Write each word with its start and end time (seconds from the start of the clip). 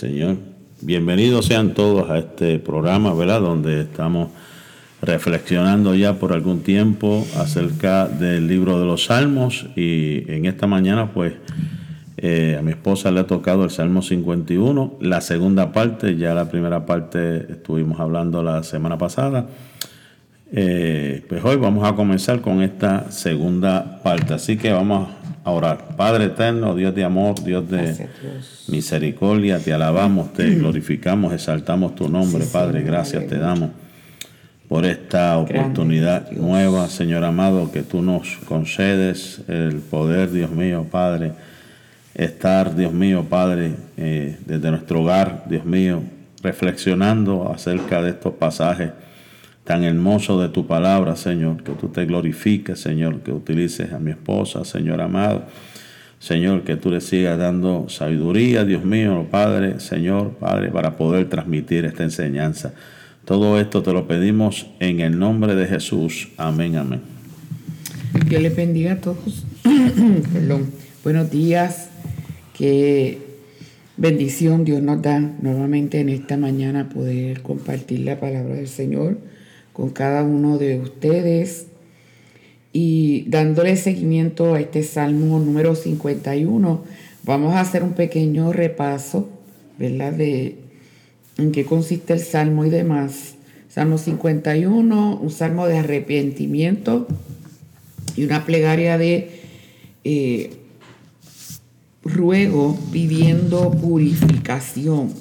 Señor, 0.00 0.38
bienvenidos 0.80 1.44
sean 1.44 1.74
todos 1.74 2.08
a 2.08 2.16
este 2.16 2.58
programa, 2.58 3.12
¿verdad? 3.12 3.42
Donde 3.42 3.82
estamos 3.82 4.30
reflexionando 5.02 5.94
ya 5.94 6.14
por 6.14 6.32
algún 6.32 6.62
tiempo 6.62 7.26
acerca 7.36 8.08
del 8.08 8.48
libro 8.48 8.80
de 8.80 8.86
los 8.86 9.04
Salmos 9.04 9.66
y 9.76 10.24
en 10.32 10.46
esta 10.46 10.66
mañana 10.66 11.12
pues 11.12 11.34
eh, 12.16 12.56
a 12.58 12.62
mi 12.62 12.70
esposa 12.70 13.10
le 13.10 13.20
ha 13.20 13.26
tocado 13.26 13.62
el 13.62 13.68
Salmo 13.68 14.00
51, 14.00 14.94
la 15.02 15.20
segunda 15.20 15.70
parte, 15.70 16.16
ya 16.16 16.32
la 16.32 16.48
primera 16.48 16.86
parte 16.86 17.52
estuvimos 17.52 18.00
hablando 18.00 18.42
la 18.42 18.62
semana 18.62 18.96
pasada. 18.96 19.48
Eh, 20.50 21.26
pues 21.28 21.44
hoy 21.44 21.56
vamos 21.56 21.86
a 21.86 21.94
comenzar 21.94 22.40
con 22.40 22.62
esta 22.62 23.10
segunda 23.10 24.00
parte, 24.02 24.32
así 24.32 24.56
que 24.56 24.72
vamos 24.72 25.10
a 25.44 25.50
orar. 25.50 25.96
Padre 25.96 26.26
eterno, 26.26 26.74
Dios 26.74 26.94
de 26.94 27.04
amor, 27.04 27.42
Dios 27.42 27.68
de 27.70 28.08
misericordia, 28.68 29.58
te 29.58 29.72
alabamos, 29.72 30.32
te 30.32 30.50
glorificamos, 30.50 31.32
exaltamos 31.32 31.94
tu 31.94 32.08
nombre, 32.08 32.44
Padre. 32.44 32.82
Gracias 32.82 33.26
te 33.26 33.38
damos 33.38 33.70
por 34.68 34.86
esta 34.86 35.36
oportunidad 35.38 36.30
nueva, 36.30 36.88
Señor 36.88 37.24
amado, 37.24 37.72
que 37.72 37.82
tú 37.82 38.02
nos 38.02 38.36
concedes, 38.46 39.42
el 39.48 39.80
poder, 39.80 40.30
Dios 40.30 40.50
mío, 40.50 40.86
Padre, 40.88 41.32
estar, 42.14 42.76
Dios 42.76 42.92
mío, 42.92 43.26
Padre, 43.28 43.72
eh, 43.96 44.38
desde 44.46 44.70
nuestro 44.70 45.02
hogar, 45.02 45.44
Dios 45.48 45.64
mío, 45.64 46.02
reflexionando 46.42 47.50
acerca 47.52 48.00
de 48.00 48.10
estos 48.10 48.34
pasajes 48.34 48.90
tan 49.70 49.84
hermoso 49.84 50.42
de 50.42 50.48
tu 50.48 50.66
palabra, 50.66 51.14
Señor, 51.14 51.62
que 51.62 51.70
tú 51.70 51.90
te 51.90 52.04
glorifiques, 52.04 52.80
Señor, 52.80 53.20
que 53.20 53.30
utilices 53.30 53.92
a 53.92 54.00
mi 54.00 54.10
esposa, 54.10 54.64
Señor 54.64 55.00
amado. 55.00 55.44
Señor, 56.18 56.64
que 56.64 56.74
tú 56.74 56.90
le 56.90 57.00
sigas 57.00 57.38
dando 57.38 57.88
sabiduría, 57.88 58.64
Dios 58.64 58.84
mío, 58.84 59.28
Padre, 59.30 59.78
Señor, 59.78 60.32
Padre, 60.40 60.72
para 60.72 60.96
poder 60.96 61.28
transmitir 61.28 61.84
esta 61.84 62.02
enseñanza. 62.02 62.74
Todo 63.24 63.60
esto 63.60 63.80
te 63.84 63.92
lo 63.92 64.08
pedimos 64.08 64.66
en 64.80 64.98
el 64.98 65.16
nombre 65.16 65.54
de 65.54 65.68
Jesús. 65.68 66.30
Amén, 66.36 66.74
amén. 66.74 67.02
Dios 68.26 68.42
les 68.42 68.56
bendiga 68.56 68.94
a 68.94 69.00
todos. 69.00 69.46
Perdón. 70.32 70.68
Buenos 71.04 71.30
días. 71.30 71.90
Qué 72.58 73.18
bendición 73.96 74.64
Dios 74.64 74.82
nos 74.82 75.00
da 75.00 75.20
nuevamente 75.20 76.00
en 76.00 76.08
esta 76.08 76.36
mañana 76.36 76.88
poder 76.88 77.42
compartir 77.42 78.00
la 78.00 78.18
palabra 78.18 78.56
del 78.56 78.66
Señor 78.66 79.30
con 79.72 79.90
cada 79.90 80.22
uno 80.22 80.58
de 80.58 80.80
ustedes 80.80 81.66
y 82.72 83.24
dándole 83.28 83.76
seguimiento 83.76 84.54
a 84.54 84.60
este 84.60 84.82
Salmo 84.82 85.38
número 85.38 85.74
51, 85.74 86.84
vamos 87.24 87.54
a 87.54 87.60
hacer 87.60 87.82
un 87.82 87.92
pequeño 87.92 88.52
repaso, 88.52 89.28
¿verdad? 89.78 90.12
De 90.12 90.56
en 91.36 91.52
qué 91.52 91.64
consiste 91.64 92.12
el 92.12 92.20
Salmo 92.20 92.64
y 92.64 92.70
demás. 92.70 93.34
Salmo 93.68 93.98
51, 93.98 95.16
un 95.16 95.30
salmo 95.30 95.66
de 95.66 95.78
arrepentimiento 95.78 97.06
y 98.16 98.24
una 98.24 98.44
plegaria 98.44 98.98
de 98.98 99.30
eh, 100.04 100.50
ruego 102.02 102.76
pidiendo 102.92 103.70
purificación. 103.70 105.12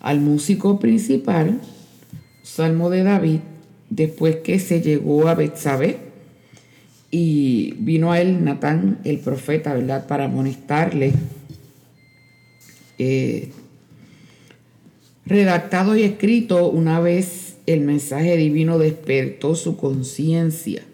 Al 0.00 0.20
músico 0.20 0.78
principal 0.78 1.60
Salmo 2.54 2.88
de 2.88 3.02
David, 3.02 3.40
después 3.90 4.36
que 4.36 4.60
se 4.60 4.80
llegó 4.80 5.26
a 5.26 5.34
Betsabé 5.34 5.98
y 7.10 7.74
vino 7.80 8.12
a 8.12 8.20
él 8.20 8.44
Natán, 8.44 9.00
el 9.02 9.18
profeta, 9.18 9.74
¿verdad?, 9.74 10.06
para 10.06 10.26
amonestarle. 10.26 11.14
Eh, 12.98 13.50
redactado 15.26 15.96
y 15.96 16.04
escrito 16.04 16.70
una 16.70 17.00
vez 17.00 17.56
el 17.66 17.80
mensaje 17.80 18.36
divino 18.36 18.78
despertó 18.78 19.56
su 19.56 19.76
conciencia, 19.76 20.84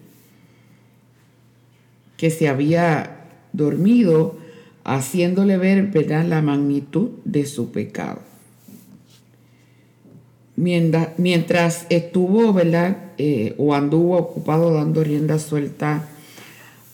que 2.16 2.30
se 2.30 2.48
había 2.48 3.26
dormido, 3.52 4.38
haciéndole 4.84 5.58
ver 5.58 5.88
¿verdad? 5.88 6.24
la 6.24 6.40
magnitud 6.40 7.10
de 7.26 7.44
su 7.44 7.70
pecado 7.70 8.29
mientras 10.60 11.86
estuvo, 11.88 12.52
¿verdad? 12.52 12.96
Eh, 13.18 13.54
o 13.58 13.74
anduvo 13.74 14.16
ocupado 14.16 14.72
dando 14.74 15.02
rienda 15.02 15.38
suelta 15.38 16.06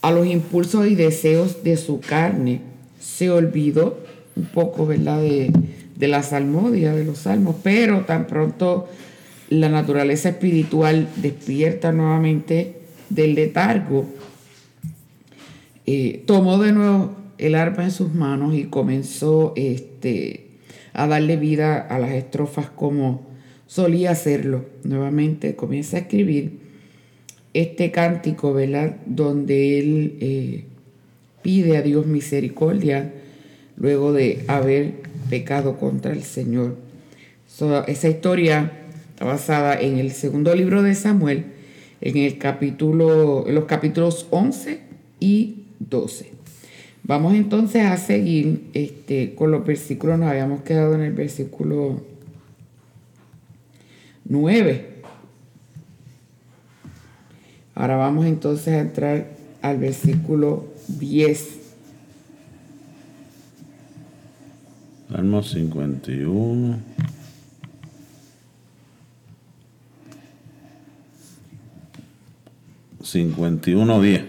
a 0.02 0.10
los 0.10 0.26
impulsos 0.26 0.86
y 0.86 0.94
deseos 0.94 1.64
de 1.64 1.76
su 1.76 2.00
carne, 2.00 2.60
se 3.00 3.30
olvidó 3.30 3.98
un 4.36 4.46
poco, 4.46 4.86
¿verdad? 4.86 5.20
De, 5.20 5.52
de 5.96 6.08
la 6.08 6.22
salmodia, 6.22 6.94
de 6.94 7.04
los 7.04 7.18
salmos, 7.18 7.56
pero 7.62 8.02
tan 8.02 8.26
pronto 8.26 8.88
la 9.48 9.68
naturaleza 9.68 10.30
espiritual 10.30 11.08
despierta 11.16 11.92
nuevamente 11.92 12.80
del 13.08 13.34
letargo, 13.34 14.06
eh, 15.86 16.24
tomó 16.26 16.58
de 16.58 16.72
nuevo 16.72 17.12
el 17.38 17.54
arpa 17.54 17.84
en 17.84 17.90
sus 17.90 18.12
manos 18.14 18.54
y 18.54 18.64
comenzó 18.64 19.52
este, 19.56 20.48
a 20.92 21.06
darle 21.06 21.36
vida 21.36 21.78
a 21.78 21.98
las 21.98 22.10
estrofas 22.12 22.70
como 22.70 23.35
solía 23.66 24.12
hacerlo. 24.12 24.64
Nuevamente 24.84 25.56
comienza 25.56 25.96
a 25.96 26.00
escribir 26.00 26.58
este 27.54 27.90
cántico, 27.90 28.52
¿verdad? 28.52 28.96
Donde 29.06 29.78
él 29.78 30.18
eh, 30.20 30.64
pide 31.42 31.76
a 31.76 31.82
Dios 31.82 32.06
misericordia 32.06 33.12
luego 33.76 34.12
de 34.12 34.44
haber 34.48 34.94
pecado 35.30 35.78
contra 35.78 36.12
el 36.12 36.22
Señor. 36.22 36.76
esa 37.86 38.08
historia 38.08 38.72
está 39.10 39.24
basada 39.24 39.80
en 39.80 39.98
el 39.98 40.12
segundo 40.12 40.54
libro 40.54 40.82
de 40.82 40.94
Samuel, 40.94 41.44
en 42.00 42.16
el 42.18 42.38
capítulo, 42.38 43.46
en 43.46 43.54
los 43.54 43.64
capítulos 43.64 44.26
11 44.30 44.80
y 45.20 45.64
12. 45.80 46.30
Vamos 47.04 47.34
entonces 47.34 47.84
a 47.84 47.96
seguir 47.96 48.64
este, 48.74 49.34
con 49.34 49.50
los 49.50 49.64
versículos, 49.64 50.18
nos 50.18 50.28
habíamos 50.28 50.62
quedado 50.62 50.94
en 50.94 51.02
el 51.02 51.12
versículo 51.12 52.02
9. 54.28 54.96
Ahora 57.74 57.96
vamos 57.96 58.26
entonces 58.26 58.68
a 58.68 58.80
entrar 58.80 59.26
al 59.62 59.78
versículo 59.78 60.66
10. 60.88 61.58
Salmo 65.10 65.42
51. 65.42 66.78
uno 73.76 74.00
10. 74.00 74.24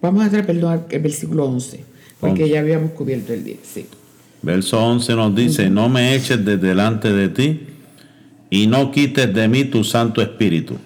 Vamos 0.00 0.22
a 0.22 0.24
entrar, 0.26 0.46
perdón, 0.46 0.84
el 0.90 1.00
versículo 1.00 1.46
11, 1.46 1.84
porque 2.20 2.48
ya 2.48 2.60
habíamos 2.60 2.92
cubierto 2.92 3.32
el 3.32 3.44
10. 3.44 3.58
Sí. 3.62 3.86
Verso 4.42 4.82
11 4.82 5.14
nos 5.14 5.34
dice, 5.34 5.70
no 5.70 5.88
me 5.88 6.14
eches 6.14 6.44
de 6.44 6.56
delante 6.56 7.12
de 7.12 7.28
ti 7.28 7.73
y 8.54 8.68
no 8.68 8.92
quites 8.92 9.34
de 9.34 9.48
mí 9.48 9.64
tu 9.64 9.82
Santo 9.82 10.22
Espíritu. 10.22 10.76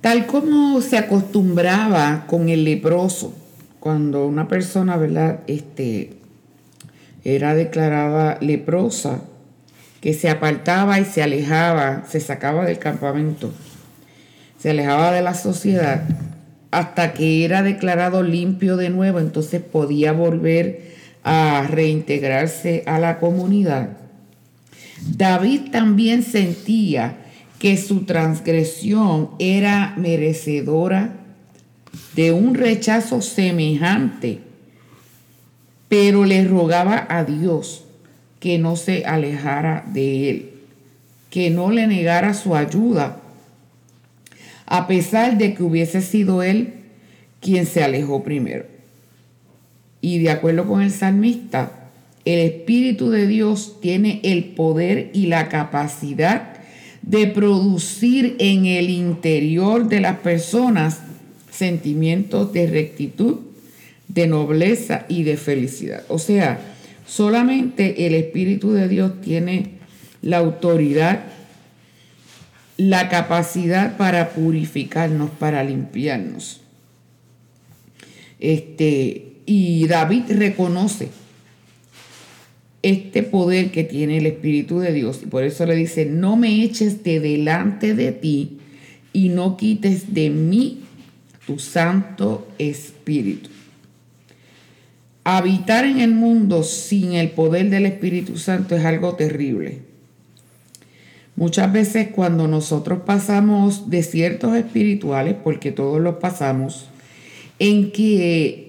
Tal 0.00 0.26
como 0.26 0.80
se 0.80 0.98
acostumbraba 0.98 2.24
con 2.26 2.48
el 2.48 2.64
leproso, 2.64 3.32
cuando 3.78 4.26
una 4.26 4.48
persona, 4.48 4.96
¿verdad? 4.96 5.42
Este, 5.46 6.14
era 7.22 7.54
declarada 7.54 8.36
leprosa, 8.40 9.22
que 10.00 10.12
se 10.12 10.28
apartaba 10.28 10.98
y 10.98 11.04
se 11.04 11.22
alejaba, 11.22 12.02
se 12.08 12.18
sacaba 12.18 12.64
del 12.64 12.80
campamento, 12.80 13.52
se 14.58 14.70
alejaba 14.70 15.12
de 15.12 15.22
la 15.22 15.34
sociedad, 15.34 16.02
hasta 16.72 17.12
que 17.12 17.44
era 17.44 17.62
declarado 17.62 18.24
limpio 18.24 18.76
de 18.76 18.90
nuevo, 18.90 19.20
entonces 19.20 19.62
podía 19.62 20.10
volver 20.10 20.96
a 21.22 21.64
reintegrarse 21.70 22.82
a 22.86 22.98
la 22.98 23.20
comunidad. 23.20 24.05
David 25.00 25.70
también 25.70 26.22
sentía 26.22 27.18
que 27.58 27.76
su 27.76 28.04
transgresión 28.04 29.30
era 29.38 29.94
merecedora 29.96 31.16
de 32.14 32.32
un 32.32 32.54
rechazo 32.54 33.22
semejante, 33.22 34.40
pero 35.88 36.24
le 36.24 36.44
rogaba 36.44 37.06
a 37.08 37.24
Dios 37.24 37.84
que 38.40 38.58
no 38.58 38.76
se 38.76 39.04
alejara 39.04 39.84
de 39.86 40.30
él, 40.30 40.50
que 41.30 41.50
no 41.50 41.70
le 41.70 41.86
negara 41.86 42.34
su 42.34 42.54
ayuda, 42.54 43.20
a 44.66 44.86
pesar 44.86 45.38
de 45.38 45.54
que 45.54 45.62
hubiese 45.62 46.02
sido 46.02 46.42
él 46.42 46.74
quien 47.40 47.66
se 47.66 47.82
alejó 47.82 48.22
primero. 48.22 48.66
Y 50.00 50.18
de 50.18 50.30
acuerdo 50.30 50.66
con 50.66 50.82
el 50.82 50.90
salmista, 50.90 51.85
el 52.26 52.40
Espíritu 52.40 53.08
de 53.08 53.26
Dios 53.26 53.80
tiene 53.80 54.20
el 54.22 54.44
poder 54.44 55.10
y 55.14 55.26
la 55.26 55.48
capacidad 55.48 56.58
de 57.00 57.26
producir 57.28 58.36
en 58.38 58.66
el 58.66 58.90
interior 58.90 59.88
de 59.88 60.00
las 60.00 60.18
personas 60.18 61.00
sentimientos 61.50 62.52
de 62.52 62.66
rectitud, 62.66 63.38
de 64.08 64.26
nobleza 64.26 65.06
y 65.08 65.22
de 65.22 65.38
felicidad. 65.38 66.04
O 66.08 66.18
sea, 66.18 66.74
Solamente 67.06 68.06
el 68.06 68.14
Espíritu 68.14 68.72
de 68.72 68.88
Dios 68.88 69.20
tiene 69.20 69.70
la 70.22 70.38
autoridad, 70.38 71.20
la 72.76 73.08
capacidad 73.08 73.96
para 73.96 74.30
purificarnos, 74.30 75.30
para 75.30 75.62
limpiarnos. 75.62 76.62
Este, 78.40 79.36
y 79.46 79.86
David 79.86 80.24
reconoce 80.30 81.08
este 82.86 83.24
poder 83.24 83.72
que 83.72 83.82
tiene 83.82 84.18
el 84.18 84.26
Espíritu 84.26 84.78
de 84.78 84.92
Dios. 84.92 85.20
Y 85.24 85.26
por 85.26 85.42
eso 85.42 85.66
le 85.66 85.74
dice, 85.74 86.06
no 86.06 86.36
me 86.36 86.62
eches 86.62 87.02
de 87.02 87.18
delante 87.18 87.94
de 87.94 88.12
ti 88.12 88.58
y 89.12 89.28
no 89.28 89.56
quites 89.56 90.14
de 90.14 90.30
mí 90.30 90.82
tu 91.46 91.58
Santo 91.58 92.46
Espíritu. 92.58 93.50
Habitar 95.24 95.84
en 95.84 95.98
el 95.98 96.12
mundo 96.12 96.62
sin 96.62 97.14
el 97.14 97.30
poder 97.30 97.70
del 97.70 97.86
Espíritu 97.86 98.38
Santo 98.38 98.76
es 98.76 98.84
algo 98.84 99.16
terrible. 99.16 99.80
Muchas 101.34 101.72
veces 101.72 102.08
cuando 102.14 102.46
nosotros 102.46 103.00
pasamos 103.04 103.90
desiertos 103.90 104.54
espirituales, 104.56 105.34
porque 105.42 105.72
todos 105.72 106.00
los 106.00 106.16
pasamos, 106.16 106.88
en 107.58 107.90
que 107.90 108.65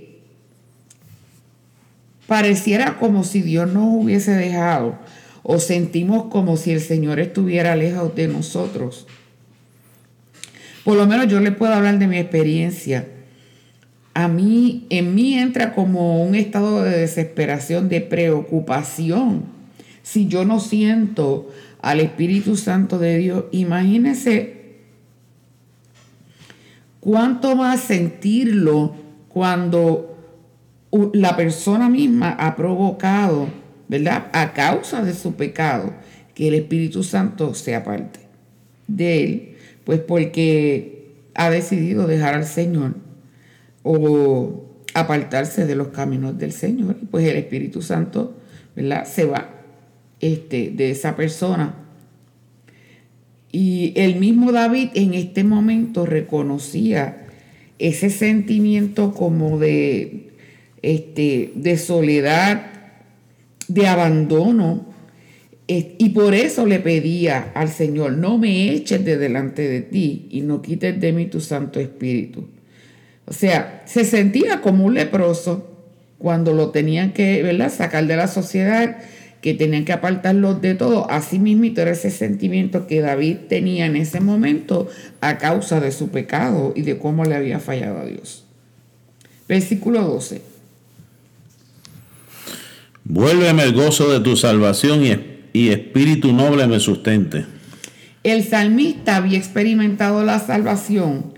pareciera 2.27 2.97
como 2.97 3.23
si 3.23 3.41
Dios 3.41 3.71
nos 3.71 3.85
hubiese 3.87 4.31
dejado 4.31 4.99
o 5.43 5.59
sentimos 5.59 6.25
como 6.25 6.57
si 6.57 6.71
el 6.71 6.81
Señor 6.81 7.19
estuviera 7.19 7.75
lejos 7.75 8.13
de 8.15 8.27
nosotros. 8.27 9.07
Por 10.83 10.97
lo 10.97 11.07
menos 11.07 11.27
yo 11.27 11.39
le 11.39 11.53
puedo 11.53 11.73
hablar 11.73 11.99
de 11.99 12.07
mi 12.07 12.17
experiencia. 12.17 13.07
A 14.13 14.27
mí, 14.27 14.85
en 14.89 15.15
mí 15.15 15.35
entra 15.35 15.73
como 15.73 16.21
un 16.23 16.35
estado 16.35 16.83
de 16.83 16.97
desesperación, 16.97 17.87
de 17.87 18.01
preocupación. 18.01 19.45
Si 20.03 20.27
yo 20.27 20.43
no 20.43 20.59
siento 20.59 21.49
al 21.81 22.01
Espíritu 22.01 22.57
Santo 22.57 22.99
de 22.99 23.17
Dios, 23.17 23.45
imagínese 23.51 24.57
cuánto 26.99 27.55
más 27.55 27.79
sentirlo 27.79 28.95
cuando 29.29 30.16
la 31.13 31.35
persona 31.35 31.89
misma 31.89 32.31
ha 32.31 32.55
provocado, 32.55 33.47
¿verdad? 33.87 34.27
A 34.33 34.53
causa 34.53 35.03
de 35.03 35.13
su 35.13 35.35
pecado, 35.35 35.93
que 36.33 36.47
el 36.47 36.53
Espíritu 36.53 37.03
Santo 37.03 37.53
se 37.53 37.75
aparte 37.75 38.19
de 38.87 39.23
él, 39.23 39.55
pues 39.83 39.99
porque 39.99 41.13
ha 41.35 41.49
decidido 41.49 42.07
dejar 42.07 42.35
al 42.35 42.45
Señor 42.45 42.95
o 43.83 44.65
apartarse 44.93 45.65
de 45.65 45.75
los 45.75 45.89
caminos 45.89 46.37
del 46.37 46.51
Señor, 46.51 46.95
pues 47.11 47.27
el 47.27 47.37
Espíritu 47.37 47.81
Santo, 47.81 48.35
¿verdad? 48.75 49.05
Se 49.05 49.25
va 49.25 49.49
este, 50.19 50.71
de 50.71 50.91
esa 50.91 51.15
persona. 51.15 51.75
Y 53.51 53.93
el 53.95 54.19
mismo 54.19 54.51
David 54.51 54.89
en 54.95 55.13
este 55.13 55.43
momento 55.43 56.05
reconocía 56.05 57.27
ese 57.79 58.09
sentimiento 58.09 59.13
como 59.13 59.59
de, 59.59 60.26
este, 60.87 61.51
de 61.55 61.77
soledad, 61.77 62.61
de 63.67 63.87
abandono. 63.87 64.85
Y 65.67 66.09
por 66.09 66.33
eso 66.33 66.65
le 66.65 66.79
pedía 66.79 67.51
al 67.53 67.67
Señor, 67.67 68.13
no 68.13 68.37
me 68.37 68.71
eches 68.71 69.03
de 69.03 69.17
delante 69.17 69.67
de 69.67 69.81
ti 69.81 70.29
y 70.31 70.39
no 70.39 70.61
quites 70.61 70.97
de 71.01 71.11
mí 71.11 71.25
tu 71.25 71.41
Santo 71.41 71.81
Espíritu. 71.81 72.47
O 73.25 73.33
sea, 73.33 73.83
se 73.85 74.05
sentía 74.05 74.61
como 74.61 74.85
un 74.85 74.93
leproso 74.93 75.69
cuando 76.19 76.53
lo 76.53 76.69
tenían 76.69 77.11
que 77.11 77.43
¿verdad? 77.43 77.69
sacar 77.69 78.07
de 78.07 78.15
la 78.15 78.29
sociedad 78.29 78.99
que 79.41 79.53
tenían 79.53 79.83
que 79.83 79.91
apartarlos 79.91 80.61
de 80.61 80.73
todo. 80.75 81.11
Así 81.11 81.37
mismo 81.37 81.65
era 81.65 81.91
ese 81.91 82.11
sentimiento 82.11 82.87
que 82.87 83.01
David 83.01 83.39
tenía 83.49 83.87
en 83.87 83.97
ese 83.97 84.21
momento 84.21 84.87
a 85.19 85.37
causa 85.37 85.81
de 85.81 85.91
su 85.91 86.07
pecado 86.11 86.71
y 86.77 86.83
de 86.83 86.97
cómo 86.97 87.25
le 87.25 87.35
había 87.35 87.59
fallado 87.59 87.99
a 87.99 88.05
Dios. 88.05 88.45
Versículo 89.49 90.01
12. 90.01 90.46
Vuélveme 93.09 93.63
el 93.63 93.73
gozo 93.73 94.11
de 94.11 94.19
tu 94.19 94.35
salvación 94.35 95.05
y, 95.05 95.15
y 95.53 95.69
espíritu 95.69 96.33
noble 96.33 96.67
me 96.67 96.79
sustente. 96.79 97.45
El 98.23 98.43
salmista 98.43 99.15
había 99.15 99.37
experimentado 99.37 100.23
la 100.23 100.39
salvación 100.39 101.33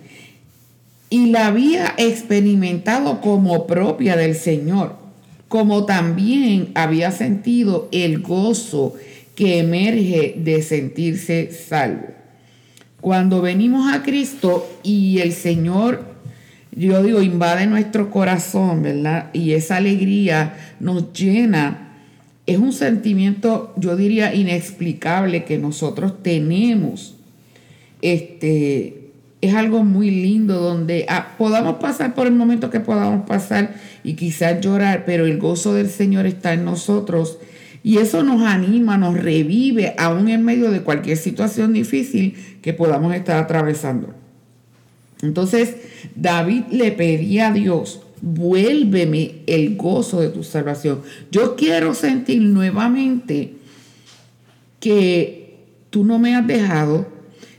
y 1.09 1.27
la 1.27 1.47
había 1.47 1.93
experimentado 1.97 3.21
como 3.21 3.67
propia 3.67 4.15
del 4.15 4.35
Señor 4.35 4.99
como 5.49 5.85
también 5.85 6.69
había 6.75 7.11
sentido 7.11 7.89
el 7.91 8.21
gozo 8.21 8.93
que 9.35 9.57
emerge 9.57 10.35
de 10.37 10.61
sentirse 10.61 11.51
salvo. 11.51 12.07
Cuando 13.01 13.41
venimos 13.41 13.91
a 13.91 14.03
Cristo 14.03 14.69
y 14.83 15.19
el 15.19 15.33
Señor, 15.33 16.05
yo 16.71 17.01
digo, 17.03 17.21
invade 17.21 17.65
nuestro 17.65 18.11
corazón, 18.11 18.83
¿verdad? 18.83 19.29
Y 19.33 19.53
esa 19.53 19.77
alegría 19.77 20.55
nos 20.79 21.13
llena. 21.13 21.95
Es 22.45 22.57
un 22.57 22.73
sentimiento, 22.73 23.73
yo 23.75 23.95
diría, 23.95 24.33
inexplicable 24.33 25.45
que 25.45 25.57
nosotros 25.57 26.21
tenemos. 26.23 27.15
Este, 28.01 29.11
es 29.41 29.53
algo 29.55 29.83
muy 29.83 30.11
lindo 30.11 30.59
donde 30.59 31.05
ah, 31.09 31.35
podamos 31.37 31.75
pasar 31.75 32.13
por 32.13 32.27
el 32.27 32.33
momento 32.33 32.69
que 32.69 32.79
podamos 32.79 33.25
pasar 33.27 33.75
y 34.03 34.13
quizás 34.13 34.61
llorar, 34.61 35.03
pero 35.05 35.25
el 35.25 35.37
gozo 35.37 35.73
del 35.73 35.89
Señor 35.89 36.25
está 36.25 36.53
en 36.53 36.65
nosotros 36.65 37.39
y 37.81 37.97
eso 37.97 38.23
nos 38.23 38.41
anima, 38.41 38.97
nos 38.97 39.17
revive 39.17 39.95
aún 39.97 40.27
en 40.27 40.43
medio 40.43 40.71
de 40.71 40.81
cualquier 40.81 41.17
situación 41.17 41.73
difícil 41.73 42.35
que 42.61 42.73
podamos 42.73 43.13
estar 43.15 43.41
atravesando. 43.41 44.13
Entonces 45.21 45.75
David 46.15 46.63
le 46.71 46.91
pedía 46.91 47.49
a 47.49 47.53
Dios, 47.53 48.01
vuélveme 48.21 49.41
el 49.47 49.75
gozo 49.75 50.21
de 50.21 50.29
tu 50.29 50.43
salvación. 50.43 51.01
Yo 51.31 51.55
quiero 51.55 51.93
sentir 51.93 52.41
nuevamente 52.41 53.53
que 54.79 55.57
tú 55.89 56.03
no 56.03 56.19
me 56.19 56.35
has 56.35 56.47
dejado, 56.47 57.07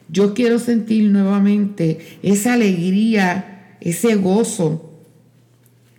yo 0.08 0.34
quiero 0.34 0.58
sentir 0.58 1.10
nuevamente 1.10 1.98
esa 2.22 2.54
alegría, 2.54 3.76
ese 3.80 4.16
gozo 4.16 4.90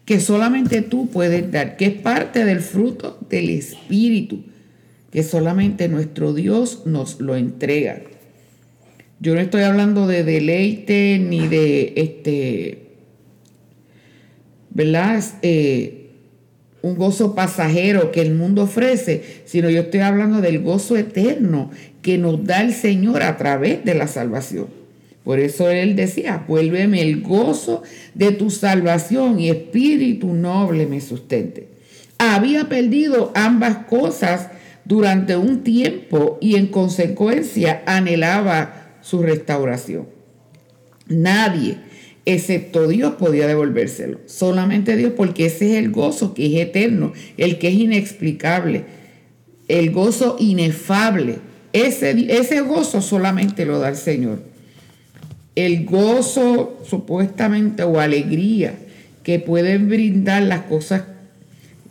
que 0.05 0.19
solamente 0.19 0.81
tú 0.81 1.09
puedes 1.09 1.49
dar, 1.51 1.77
que 1.77 1.85
es 1.85 1.93
parte 1.93 2.43
del 2.43 2.59
fruto 2.59 3.19
del 3.29 3.49
Espíritu, 3.49 4.43
que 5.11 5.23
solamente 5.23 5.87
nuestro 5.87 6.33
Dios 6.33 6.83
nos 6.85 7.21
lo 7.21 7.35
entrega. 7.35 8.01
Yo 9.21 9.35
no 9.35 9.39
estoy 9.39 9.61
hablando 9.61 10.07
de 10.07 10.23
deleite 10.23 11.19
ni 11.19 11.47
de 11.47 11.93
este, 11.95 12.79
¿verdad? 14.71 15.23
Eh, 15.43 16.09
un 16.81 16.95
gozo 16.95 17.35
pasajero 17.35 18.11
que 18.11 18.21
el 18.21 18.33
mundo 18.33 18.63
ofrece, 18.63 19.43
sino 19.45 19.69
yo 19.69 19.81
estoy 19.81 19.99
hablando 19.99 20.41
del 20.41 20.63
gozo 20.63 20.97
eterno 20.97 21.69
que 22.01 22.17
nos 22.17 22.43
da 22.43 22.61
el 22.61 22.73
Señor 22.73 23.21
a 23.21 23.37
través 23.37 23.85
de 23.85 23.93
la 23.93 24.07
salvación. 24.07 24.65
Por 25.23 25.39
eso 25.39 25.69
Él 25.69 25.95
decía, 25.95 26.43
vuélveme 26.47 27.03
el 27.03 27.21
gozo 27.21 27.83
de 28.15 28.31
tu 28.31 28.49
salvación 28.49 29.39
y 29.39 29.51
espíritu 29.51 30.33
noble 30.33 30.87
me 30.87 30.99
sustente. 30.99 31.67
Había 32.17 32.67
perdido 32.69 33.31
ambas 33.35 33.85
cosas 33.85 34.47
durante 34.83 35.37
un 35.37 35.63
tiempo 35.63 36.39
y 36.41 36.55
en 36.55 36.65
consecuencia 36.65 37.83
anhelaba 37.85 38.80
su 39.01 39.21
restauración. 39.21 40.07
Nadie 41.07 41.77
excepto 42.25 42.87
Dios 42.87 43.13
podía 43.15 43.47
devolvérselo. 43.47 44.19
Solamente 44.25 44.95
Dios, 44.95 45.13
porque 45.15 45.47
ese 45.47 45.71
es 45.71 45.77
el 45.83 45.91
gozo 45.91 46.33
que 46.33 46.45
es 46.45 46.67
eterno, 46.67 47.13
el 47.37 47.57
que 47.57 47.69
es 47.69 47.75
inexplicable, 47.75 48.85
el 49.67 49.91
gozo 49.91 50.37
inefable. 50.39 51.39
Ese, 51.73 52.11
ese 52.29 52.61
gozo 52.61 53.01
solamente 53.01 53.65
lo 53.65 53.79
da 53.79 53.89
el 53.89 53.95
Señor. 53.95 54.39
El 55.55 55.85
gozo 55.85 56.79
supuestamente 56.87 57.83
o 57.83 57.99
alegría 57.99 58.75
que 59.23 59.39
pueden 59.39 59.89
brindar 59.89 60.43
las 60.43 60.61
cosas 60.61 61.03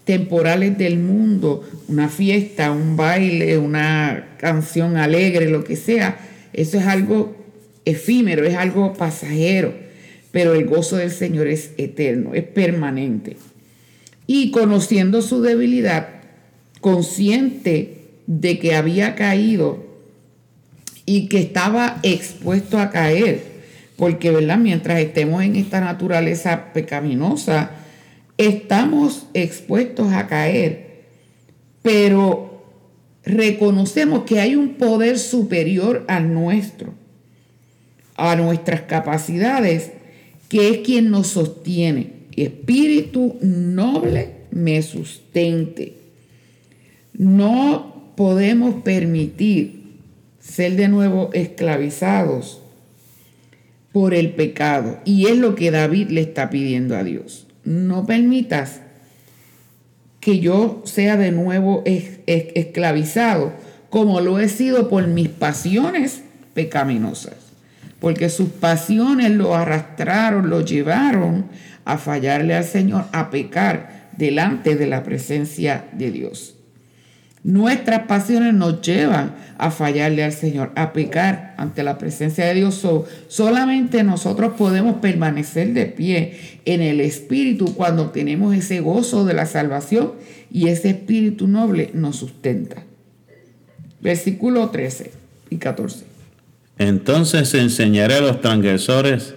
temporales 0.04 0.76
del 0.76 0.98
mundo, 0.98 1.62
una 1.88 2.08
fiesta, 2.08 2.72
un 2.72 2.96
baile, 2.96 3.58
una 3.58 4.34
canción 4.38 4.96
alegre, 4.96 5.48
lo 5.48 5.62
que 5.62 5.76
sea, 5.76 6.18
eso 6.52 6.78
es 6.78 6.86
algo 6.86 7.36
efímero, 7.84 8.44
es 8.44 8.54
algo 8.54 8.92
pasajero 8.94 9.90
pero 10.32 10.54
el 10.54 10.66
gozo 10.66 10.96
del 10.96 11.10
Señor 11.10 11.48
es 11.48 11.72
eterno, 11.76 12.34
es 12.34 12.44
permanente. 12.44 13.36
Y 14.26 14.50
conociendo 14.52 15.22
su 15.22 15.42
debilidad, 15.42 16.08
consciente 16.80 17.96
de 18.26 18.58
que 18.58 18.74
había 18.74 19.16
caído 19.16 19.84
y 21.04 21.28
que 21.28 21.40
estaba 21.40 21.98
expuesto 22.02 22.78
a 22.78 22.90
caer, 22.90 23.42
porque 23.96 24.30
¿verdad? 24.30 24.58
mientras 24.58 25.00
estemos 25.00 25.42
en 25.42 25.56
esta 25.56 25.80
naturaleza 25.80 26.72
pecaminosa, 26.72 27.72
estamos 28.38 29.26
expuestos 29.34 30.12
a 30.12 30.26
caer. 30.28 30.88
pero 31.82 32.49
reconocemos 33.24 34.24
que 34.24 34.40
hay 34.40 34.56
un 34.56 34.74
poder 34.74 35.18
superior 35.18 36.04
al 36.08 36.32
nuestro, 36.32 36.94
a 38.16 38.36
nuestras 38.36 38.82
capacidades, 38.82 39.92
que 40.48 40.70
es 40.70 40.78
quien 40.78 41.10
nos 41.10 41.28
sostiene. 41.28 42.20
Espíritu 42.36 43.36
noble 43.40 44.32
me 44.50 44.82
sustente. 44.82 45.94
No 47.12 48.12
podemos 48.16 48.82
permitir 48.82 49.80
ser 50.40 50.76
de 50.76 50.88
nuevo 50.88 51.30
esclavizados 51.32 52.60
por 53.92 54.14
el 54.14 54.32
pecado. 54.32 54.98
Y 55.04 55.26
es 55.26 55.36
lo 55.36 55.54
que 55.54 55.70
David 55.70 56.08
le 56.10 56.22
está 56.22 56.50
pidiendo 56.50 56.96
a 56.96 57.04
Dios. 57.04 57.46
No 57.64 58.06
permitas 58.06 58.80
que 60.20 60.38
yo 60.38 60.82
sea 60.84 61.16
de 61.16 61.32
nuevo 61.32 61.82
esclavizado 61.86 63.52
como 63.88 64.20
lo 64.20 64.38
he 64.38 64.48
sido 64.48 64.88
por 64.88 65.06
mis 65.08 65.28
pasiones 65.28 66.22
pecaminosas. 66.54 67.34
Porque 67.98 68.28
sus 68.30 68.48
pasiones 68.48 69.32
lo 69.32 69.54
arrastraron, 69.54 70.48
lo 70.48 70.62
llevaron 70.62 71.46
a 71.84 71.98
fallarle 71.98 72.54
al 72.54 72.64
Señor, 72.64 73.06
a 73.12 73.30
pecar 73.30 74.08
delante 74.16 74.76
de 74.76 74.86
la 74.86 75.02
presencia 75.02 75.86
de 75.92 76.10
Dios. 76.10 76.54
Nuestras 77.42 78.06
pasiones 78.06 78.52
nos 78.52 78.82
llevan 78.82 79.34
a 79.56 79.70
fallarle 79.70 80.24
al 80.24 80.32
Señor, 80.32 80.72
a 80.74 80.92
pecar 80.92 81.54
ante 81.56 81.82
la 81.82 81.96
presencia 81.96 82.44
de 82.46 82.54
Dios. 82.54 82.86
solamente 83.28 84.02
nosotros 84.02 84.54
podemos 84.58 84.96
permanecer 84.96 85.72
de 85.72 85.86
pie 85.86 86.60
en 86.66 86.82
el 86.82 87.00
Espíritu 87.00 87.74
cuando 87.74 88.10
tenemos 88.10 88.54
ese 88.54 88.80
gozo 88.80 89.24
de 89.24 89.34
la 89.34 89.46
salvación 89.46 90.12
y 90.50 90.68
ese 90.68 90.90
Espíritu 90.90 91.48
noble 91.48 91.90
nos 91.94 92.16
sustenta. 92.16 92.82
Versículo 94.02 94.68
13 94.68 95.12
y 95.48 95.56
14. 95.56 96.04
Entonces 96.78 97.54
enseñaré 97.54 98.14
a 98.14 98.20
los 98.20 98.40
transgresores 98.40 99.34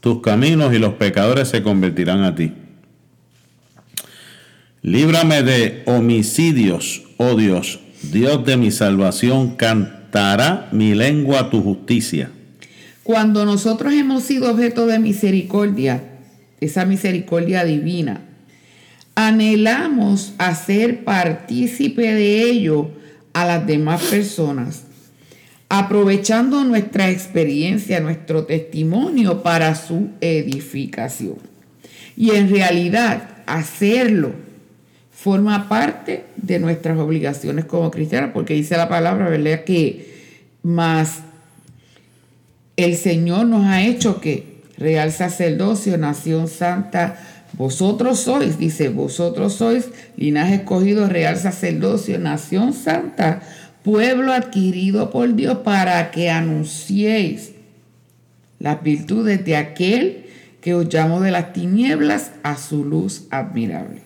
tus 0.00 0.20
caminos 0.22 0.72
y 0.72 0.78
los 0.78 0.94
pecadores 0.94 1.48
se 1.48 1.64
convertirán 1.64 2.22
a 2.22 2.34
ti. 2.34 2.52
Líbrame 4.86 5.42
de 5.42 5.82
homicidios, 5.86 7.02
oh 7.16 7.34
Dios, 7.34 7.80
Dios 8.12 8.46
de 8.46 8.56
mi 8.56 8.70
salvación, 8.70 9.56
cantará 9.56 10.68
mi 10.70 10.94
lengua 10.94 11.50
tu 11.50 11.60
justicia. 11.60 12.30
Cuando 13.02 13.44
nosotros 13.44 13.92
hemos 13.92 14.22
sido 14.22 14.48
objeto 14.48 14.86
de 14.86 15.00
misericordia, 15.00 16.04
esa 16.60 16.84
misericordia 16.84 17.64
divina, 17.64 18.20
anhelamos 19.16 20.34
hacer 20.38 21.02
partícipe 21.02 22.02
de 22.14 22.42
ello 22.42 22.88
a 23.32 23.44
las 23.44 23.66
demás 23.66 24.04
personas, 24.04 24.84
aprovechando 25.68 26.62
nuestra 26.62 27.10
experiencia, 27.10 27.98
nuestro 27.98 28.44
testimonio 28.44 29.42
para 29.42 29.74
su 29.74 30.10
edificación. 30.20 31.38
Y 32.16 32.30
en 32.36 32.48
realidad, 32.48 33.30
hacerlo 33.46 34.45
forma 35.26 35.68
parte 35.68 36.22
de 36.36 36.60
nuestras 36.60 36.96
obligaciones 37.00 37.64
como 37.64 37.90
cristianos, 37.90 38.30
porque 38.32 38.54
dice 38.54 38.76
la 38.76 38.88
palabra, 38.88 39.28
¿verdad? 39.28 39.64
Que 39.64 40.38
más 40.62 41.18
el 42.76 42.94
Señor 42.94 43.46
nos 43.46 43.64
ha 43.64 43.82
hecho 43.82 44.20
que 44.20 44.62
real 44.78 45.10
sacerdocio, 45.10 45.98
nación 45.98 46.46
santa, 46.46 47.18
vosotros 47.54 48.20
sois, 48.20 48.56
dice, 48.56 48.88
vosotros 48.88 49.54
sois 49.54 49.88
linaje 50.16 50.54
escogido, 50.54 51.08
real 51.08 51.36
sacerdocio, 51.36 52.20
nación 52.20 52.72
santa, 52.72 53.42
pueblo 53.82 54.32
adquirido 54.32 55.10
por 55.10 55.34
Dios 55.34 55.58
para 55.64 56.12
que 56.12 56.30
anunciéis 56.30 57.50
las 58.60 58.80
virtudes 58.80 59.44
de 59.44 59.56
aquel 59.56 60.26
que 60.60 60.76
os 60.76 60.88
llamó 60.88 61.20
de 61.20 61.32
las 61.32 61.52
tinieblas 61.52 62.30
a 62.44 62.56
su 62.56 62.84
luz 62.84 63.24
admirable. 63.30 64.05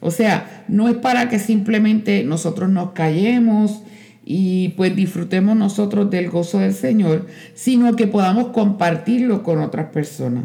O 0.00 0.10
sea, 0.10 0.64
no 0.68 0.88
es 0.88 0.96
para 0.96 1.28
que 1.28 1.38
simplemente 1.38 2.22
nosotros 2.24 2.70
nos 2.70 2.92
callemos 2.92 3.82
y 4.24 4.70
pues 4.70 4.94
disfrutemos 4.94 5.56
nosotros 5.56 6.10
del 6.10 6.30
gozo 6.30 6.58
del 6.58 6.74
Señor, 6.74 7.26
sino 7.54 7.96
que 7.96 8.06
podamos 8.06 8.48
compartirlo 8.48 9.42
con 9.42 9.60
otras 9.60 9.90
personas. 9.90 10.44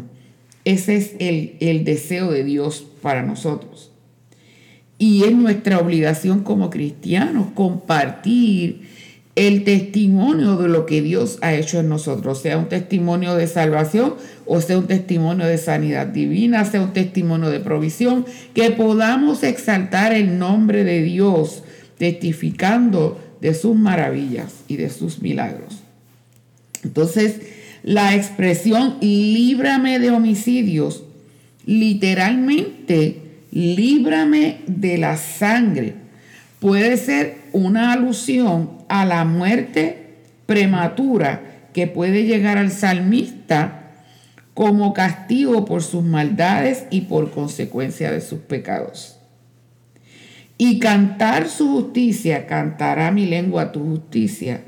Ese 0.64 0.96
es 0.96 1.14
el, 1.18 1.56
el 1.60 1.84
deseo 1.84 2.30
de 2.32 2.42
Dios 2.44 2.86
para 3.02 3.22
nosotros. 3.22 3.92
Y 4.98 5.24
es 5.24 5.32
nuestra 5.32 5.78
obligación 5.78 6.42
como 6.42 6.70
cristianos 6.70 7.48
compartir 7.54 8.93
el 9.36 9.64
testimonio 9.64 10.56
de 10.56 10.68
lo 10.68 10.86
que 10.86 11.02
Dios 11.02 11.38
ha 11.40 11.54
hecho 11.54 11.80
en 11.80 11.88
nosotros, 11.88 12.40
sea 12.40 12.56
un 12.56 12.68
testimonio 12.68 13.34
de 13.34 13.46
salvación 13.46 14.14
o 14.46 14.60
sea 14.60 14.78
un 14.78 14.86
testimonio 14.86 15.46
de 15.46 15.58
sanidad 15.58 16.06
divina, 16.06 16.64
sea 16.64 16.82
un 16.82 16.92
testimonio 16.92 17.50
de 17.50 17.60
provisión, 17.60 18.26
que 18.54 18.70
podamos 18.70 19.42
exaltar 19.42 20.12
el 20.12 20.38
nombre 20.38 20.84
de 20.84 21.02
Dios 21.02 21.62
testificando 21.98 23.20
de 23.40 23.54
sus 23.54 23.76
maravillas 23.76 24.52
y 24.68 24.76
de 24.76 24.90
sus 24.90 25.22
milagros. 25.22 25.82
Entonces, 26.82 27.40
la 27.82 28.14
expresión 28.14 28.96
líbrame 29.00 29.98
de 29.98 30.10
homicidios, 30.10 31.04
literalmente, 31.64 33.22
líbrame 33.50 34.60
de 34.66 34.98
la 34.98 35.16
sangre, 35.16 35.94
puede 36.60 36.96
ser 36.96 37.38
una 37.52 37.92
alusión 37.92 38.70
a 38.88 39.04
la 39.04 39.24
muerte 39.24 40.16
prematura 40.46 41.68
que 41.72 41.86
puede 41.86 42.24
llegar 42.24 42.58
al 42.58 42.70
salmista 42.70 43.92
como 44.54 44.94
castigo 44.94 45.64
por 45.64 45.82
sus 45.82 46.04
maldades 46.04 46.84
y 46.90 47.02
por 47.02 47.30
consecuencia 47.32 48.10
de 48.12 48.20
sus 48.20 48.38
pecados. 48.40 49.16
Y 50.56 50.78
cantar 50.78 51.48
su 51.48 51.68
justicia, 51.68 52.46
cantará 52.46 53.10
mi 53.10 53.26
lengua 53.26 53.72
tu 53.72 53.80
justicia, 53.80 54.62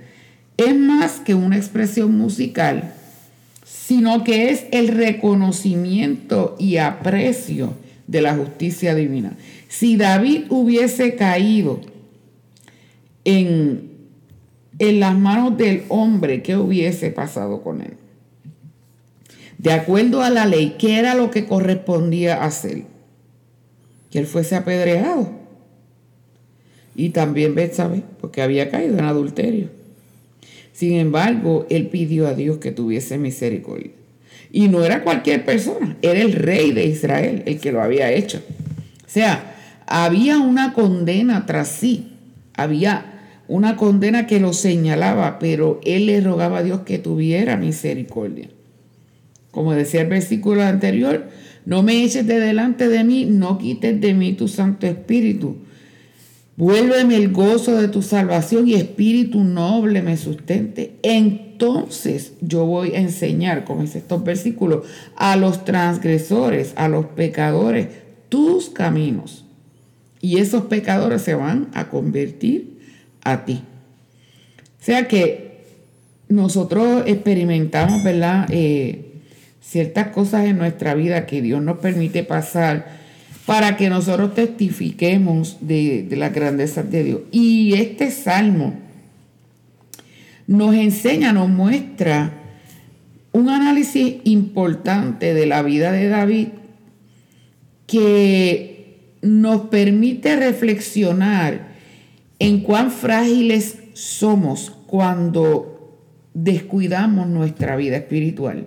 es 0.57 0.75
más 0.75 1.21
que 1.21 1.35
una 1.35 1.57
expresión 1.57 2.17
musical, 2.19 2.93
sino 3.65 4.25
que 4.25 4.51
es 4.51 4.65
el 4.73 4.89
reconocimiento 4.89 6.57
y 6.59 6.79
aprecio 6.79 7.75
de 8.09 8.23
la 8.23 8.35
justicia 8.35 8.95
divina. 8.95 9.37
Si 9.69 9.97
David 9.97 10.45
hubiese 10.49 11.15
caído 11.15 11.81
en 13.25 13.96
en 14.79 15.01
las 15.01 15.17
manos 15.17 15.57
del 15.57 15.85
hombre, 15.89 16.43
¿qué 16.43 16.57
hubiese 16.57 17.11
pasado 17.11 17.63
con 17.63 17.81
él? 17.81 17.95
De 19.59 19.73
acuerdo 19.73 20.23
a 20.23 20.31
la 20.31 20.47
ley, 20.47 20.77
¿qué 20.79 20.99
era 20.99 21.15
lo 21.15 21.31
que 21.31 21.47
correspondía 21.47 22.45
hacer? 22.45 22.85
Que 24.11 24.19
él 24.19 24.27
fuese 24.27 24.55
apedreado. 24.55 25.31
Y 26.95 27.11
también 27.11 27.55
Betsabé, 27.55 28.03
porque 28.21 28.43
había 28.43 28.71
caído 28.71 28.99
en 28.99 29.05
adulterio. 29.05 29.69
Sin 30.73 30.93
embargo, 30.95 31.67
él 31.71 31.89
pidió 31.89 32.27
a 32.27 32.35
Dios 32.35 32.59
que 32.59 32.71
tuviese 32.71 33.17
misericordia. 33.17 33.93
Y 34.53 34.69
no 34.69 34.85
era 34.85 35.03
cualquier 35.03 35.45
persona, 35.45 35.97
era 36.03 36.21
el 36.21 36.33
rey 36.33 36.73
de 36.73 36.85
Israel 36.85 37.43
el 37.47 37.59
que 37.59 37.73
lo 37.73 37.83
había 37.83 38.13
hecho. 38.13 38.43
O 39.07 39.09
sea, 39.09 39.55
había 39.87 40.39
una 40.39 40.73
condena 40.75 41.47
tras 41.47 41.69
sí, 41.69 42.13
había 42.55 43.16
una 43.49 43.77
condena 43.77 44.27
que 44.27 44.41
lo 44.41 44.53
señalaba, 44.53 45.39
pero 45.39 45.81
él 45.85 46.07
le 46.07 46.21
rogaba 46.21 46.59
a 46.59 46.63
Dios 46.63 46.81
que 46.81 46.99
tuviera 46.99 47.57
misericordia. 47.57 48.49
Como 49.51 49.73
decía 49.73 50.03
el 50.03 50.09
versículo 50.09 50.63
anterior, 50.63 51.29
no 51.65 51.83
me 51.83 52.05
eches 52.05 52.27
de 52.27 52.39
delante 52.39 52.89
de 52.89 53.05
mí, 53.05 53.25
no 53.25 53.59
quites 53.59 54.01
de 54.01 54.15
mí 54.15 54.33
tu 54.35 54.49
Santo 54.49 54.87
Espíritu. 54.87 55.57
Vuélveme 56.57 57.17
el 57.17 57.33
gozo 57.33 57.77
de 57.77 57.89
tu 57.89 58.03
salvación 58.03 58.67
y 58.67 58.75
espíritu 58.75 59.45
noble 59.45 60.01
me 60.01 60.17
sustente. 60.17 60.97
Entonces 61.03 62.33
yo 62.41 62.65
voy 62.65 62.95
a 62.95 63.01
enseñar, 63.01 63.65
como 63.65 63.83
dice 63.83 63.99
estos 63.99 64.25
versículos, 64.25 64.87
a 65.17 65.37
los 65.37 65.65
transgresores, 65.65 66.73
a 66.77 66.89
los 66.89 67.07
pecadores, 67.07 67.89
tus 68.29 68.71
caminos. 68.71 69.45
Y 70.21 70.39
esos 70.39 70.65
pecadores 70.65 71.23
se 71.23 71.35
van 71.35 71.69
a 71.75 71.91
convertir 71.91 72.76
a 73.31 73.45
ti. 73.45 73.63
O 74.81 74.85
sea 74.85 75.09
que 75.09 75.65
nosotros 76.29 77.05
experimentamos, 77.07 78.03
¿verdad? 78.03 78.47
Eh, 78.51 79.13
ciertas 79.61 80.09
cosas 80.09 80.45
en 80.45 80.59
nuestra 80.59 80.95
vida 80.95 81.27
que 81.27 81.43
Dios 81.43 81.63
nos 81.63 81.79
permite 81.79 82.23
pasar 82.23 82.97
para 83.47 83.77
que 83.77 83.89
nosotros 83.89 84.35
testifiquemos 84.35 85.59
de, 85.61 86.05
de 86.05 86.17
la 86.17 86.31
grandeza 86.31 86.83
de 86.83 87.05
Dios. 87.05 87.21
Y 87.31 87.75
este 87.75 88.11
salmo 88.11 88.75
nos 90.47 90.75
enseña, 90.75 91.33
nos 91.33 91.49
muestra 91.49 92.33
un 93.33 93.49
análisis 93.51 94.17
importante 94.25 95.35
de 95.35 95.47
la 95.47 95.63
vida 95.63 95.93
de 95.93 96.09
David 96.09 96.49
que 97.87 98.77
nos 99.23 99.63
permite 99.63 100.37
reflexionar 100.37 101.66
en 102.39 102.61
cuán 102.61 102.91
frágiles 102.91 103.79
somos 103.95 104.71
cuando 104.87 105.99
descuidamos 106.35 107.29
nuestra 107.29 107.77
vida 107.77 107.97
espiritual, 107.97 108.67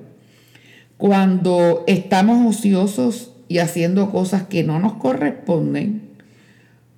cuando 0.98 1.84
estamos 1.88 2.56
ociosos 2.58 3.34
y 3.48 3.60
haciendo 3.60 4.12
cosas 4.12 4.44
que 4.44 4.64
no 4.64 4.80
nos 4.80 4.94
corresponden, 4.94 6.10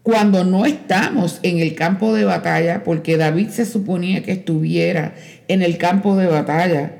cuando 0.03 0.43
no 0.43 0.65
estamos 0.65 1.39
en 1.43 1.59
el 1.59 1.75
campo 1.75 2.13
de 2.13 2.23
batalla, 2.23 2.83
porque 2.83 3.17
David 3.17 3.49
se 3.49 3.65
suponía 3.65 4.23
que 4.23 4.31
estuviera 4.31 5.13
en 5.47 5.61
el 5.61 5.77
campo 5.77 6.15
de 6.15 6.27
batalla, 6.27 6.97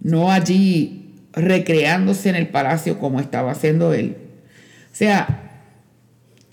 no 0.00 0.30
allí 0.30 1.12
recreándose 1.32 2.28
en 2.28 2.36
el 2.36 2.48
palacio 2.48 2.98
como 2.98 3.20
estaba 3.20 3.52
haciendo 3.52 3.92
él. 3.92 4.16
O 4.92 4.96
sea, 4.96 5.43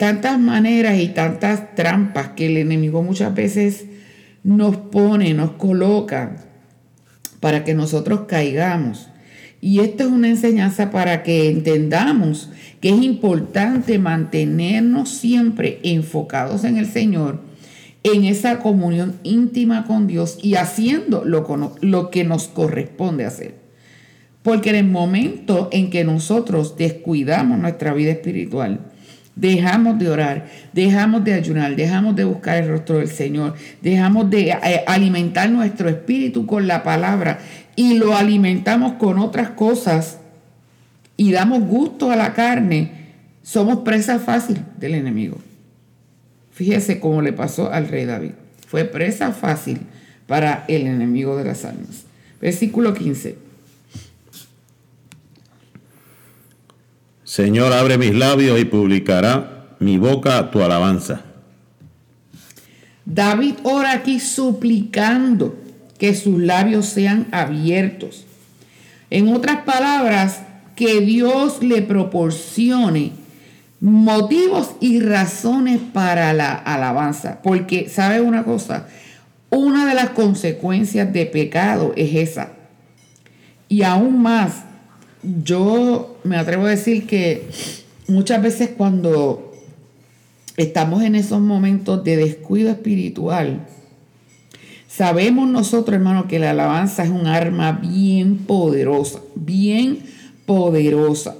tantas 0.01 0.39
maneras 0.39 0.98
y 0.98 1.10
tantas 1.10 1.75
trampas 1.75 2.29
que 2.29 2.48
el 2.48 2.58
enemigo 2.58 3.03
muchas 3.03 3.36
veces 3.36 3.86
nos 4.43 4.75
pone, 4.75 5.36
nos 5.36 5.51
coloca 5.51 6.38
para 7.39 7.63
que 7.63 7.75
nosotros 7.75 8.22
caigamos. 8.27 9.10
Y 9.62 9.81
esto 9.81 10.05
es 10.05 10.10
una 10.10 10.29
enseñanza 10.29 10.89
para 10.89 11.22
que 11.22 11.51
entendamos 11.51 12.50
que 12.79 12.89
es 12.89 13.03
importante 13.03 14.00
mantenernos 14.00 15.10
siempre 15.10 15.79
enfocados 15.84 16.63
en 16.63 16.77
el 16.77 16.88
Señor, 16.88 17.41
en 18.01 18.24
esa 18.24 18.58
comunión 18.58 19.20
íntima 19.22 19.86
con 19.86 20.08
Dios 20.08 20.39
y 20.41 20.55
haciendo 20.55 21.25
lo, 21.25 21.46
lo 21.79 22.10
que 22.10 22.24
nos 22.24 22.48
corresponde 22.48 23.25
hacer. 23.25 23.53
Porque 24.41 24.72
en 24.72 24.77
el 24.77 24.88
momento 24.88 25.70
en 25.72 25.91
que 25.91 26.03
nosotros 26.03 26.75
descuidamos 26.75 27.60
nuestra 27.60 27.93
vida 27.93 28.10
espiritual, 28.10 28.90
Dejamos 29.35 29.97
de 29.97 30.09
orar, 30.09 30.47
dejamos 30.73 31.23
de 31.23 31.33
ayunar, 31.33 31.75
dejamos 31.75 32.15
de 32.15 32.25
buscar 32.25 32.57
el 32.57 32.69
rostro 32.69 32.97
del 32.97 33.07
Señor, 33.07 33.55
dejamos 33.81 34.29
de 34.29 34.50
eh, 34.50 34.83
alimentar 34.88 35.50
nuestro 35.50 35.89
espíritu 35.89 36.45
con 36.45 36.67
la 36.67 36.83
palabra 36.83 37.39
y 37.75 37.93
lo 37.93 38.15
alimentamos 38.15 38.93
con 38.93 39.19
otras 39.19 39.51
cosas 39.51 40.19
y 41.15 41.31
damos 41.31 41.63
gusto 41.63 42.11
a 42.11 42.15
la 42.15 42.33
carne, 42.33 42.91
somos 43.41 43.79
presa 43.79 44.19
fácil 44.19 44.63
del 44.77 44.95
enemigo. 44.95 45.38
Fíjese 46.51 47.00
cómo 47.00 47.21
le 47.21 47.31
pasó 47.33 47.71
al 47.71 47.88
rey 47.88 48.05
David. 48.05 48.31
Fue 48.67 48.83
presa 48.85 49.31
fácil 49.31 49.79
para 50.27 50.65
el 50.67 50.88
enemigo 50.88 51.38
de 51.38 51.45
las 51.45 51.65
almas. 51.65 52.05
Versículo 52.39 52.93
15. 52.93 53.50
Señor, 57.31 57.71
abre 57.71 57.97
mis 57.97 58.13
labios 58.13 58.59
y 58.59 58.65
publicará 58.65 59.77
mi 59.79 59.97
boca 59.97 60.51
tu 60.51 60.61
alabanza. 60.61 61.21
David 63.05 63.53
ora 63.63 63.93
aquí 63.93 64.19
suplicando 64.19 65.55
que 65.97 66.13
sus 66.13 66.41
labios 66.41 66.88
sean 66.88 67.27
abiertos. 67.31 68.25
En 69.09 69.33
otras 69.33 69.61
palabras, 69.61 70.41
que 70.75 71.00
Dios 71.00 71.63
le 71.63 71.81
proporcione 71.81 73.13
motivos 73.79 74.71
y 74.81 75.00
razones 75.00 75.79
para 75.93 76.33
la 76.33 76.51
alabanza. 76.51 77.41
Porque, 77.41 77.88
¿sabe 77.88 78.19
una 78.19 78.43
cosa? 78.43 78.88
Una 79.50 79.85
de 79.85 79.95
las 79.95 80.09
consecuencias 80.09 81.13
de 81.13 81.25
pecado 81.27 81.93
es 81.95 82.13
esa. 82.13 82.51
Y 83.69 83.83
aún 83.83 84.21
más, 84.21 84.65
yo 85.23 86.17
me 86.23 86.37
atrevo 86.37 86.65
a 86.65 86.69
decir 86.69 87.05
que 87.05 87.47
muchas 88.07 88.41
veces 88.41 88.71
cuando 88.75 89.53
estamos 90.57 91.03
en 91.03 91.15
esos 91.15 91.39
momentos 91.39 92.03
de 92.03 92.17
descuido 92.17 92.71
espiritual, 92.71 93.67
sabemos 94.87 95.48
nosotros, 95.48 95.96
hermano, 95.96 96.27
que 96.27 96.39
la 96.39 96.51
alabanza 96.51 97.03
es 97.03 97.09
un 97.09 97.27
arma 97.27 97.74
bien 97.74 98.39
poderosa, 98.39 99.22
bien 99.35 100.00
poderosa. 100.46 101.35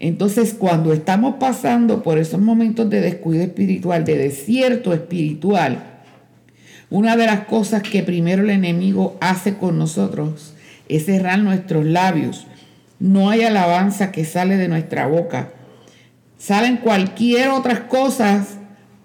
Entonces, 0.00 0.54
cuando 0.54 0.92
estamos 0.92 1.36
pasando 1.38 2.02
por 2.02 2.18
esos 2.18 2.40
momentos 2.40 2.90
de 2.90 3.00
descuido 3.00 3.44
espiritual, 3.44 4.04
de 4.04 4.18
desierto 4.18 4.92
espiritual, 4.92 5.92
una 6.90 7.16
de 7.16 7.26
las 7.26 7.46
cosas 7.46 7.82
que 7.82 8.02
primero 8.02 8.42
el 8.42 8.50
enemigo 8.50 9.16
hace 9.20 9.56
con 9.56 9.78
nosotros 9.78 10.52
es 10.88 11.06
cerrar 11.06 11.38
nuestros 11.38 11.86
labios 11.86 12.46
no 12.98 13.30
hay 13.30 13.42
alabanza 13.42 14.12
que 14.12 14.24
sale 14.24 14.56
de 14.56 14.68
nuestra 14.68 15.06
boca. 15.06 15.50
Salen 16.38 16.78
cualquier 16.78 17.50
otras 17.50 17.80
cosas 17.80 18.58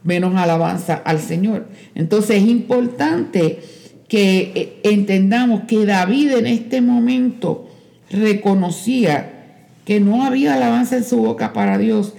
menos 0.04 0.36
alabanza 0.36 0.95
al 0.95 1.19
Señor. 1.19 1.67
Entonces 1.95 2.38
es 2.38 2.47
importante 2.49 3.60
que 4.08 4.52
eh, 4.56 4.80
entendamos 4.84 5.62
que 5.67 5.86
David 5.86 6.32
en 6.32 6.47
este 6.47 6.82
momento 6.82 7.69
reconocía 8.10 9.34
que 9.86 9.99
no 9.99 10.23
había 10.23 10.56
alabanza 10.56 10.97
en 10.97 11.04
su 11.04 11.17
boca 11.17 11.54
para 11.54 11.78
Dios 11.78 12.13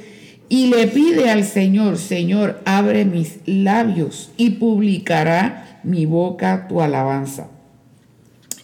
y 0.48 0.66
le 0.66 0.88
pide 0.88 1.30
al 1.30 1.44
Señor, 1.44 1.96
Señor, 1.96 2.60
abre 2.64 3.04
mis 3.04 3.38
labios 3.46 4.32
y 4.36 4.50
publicará 4.50 5.80
mi 5.84 6.06
boca 6.06 6.66
tu 6.68 6.80
alabanza. 6.80 7.48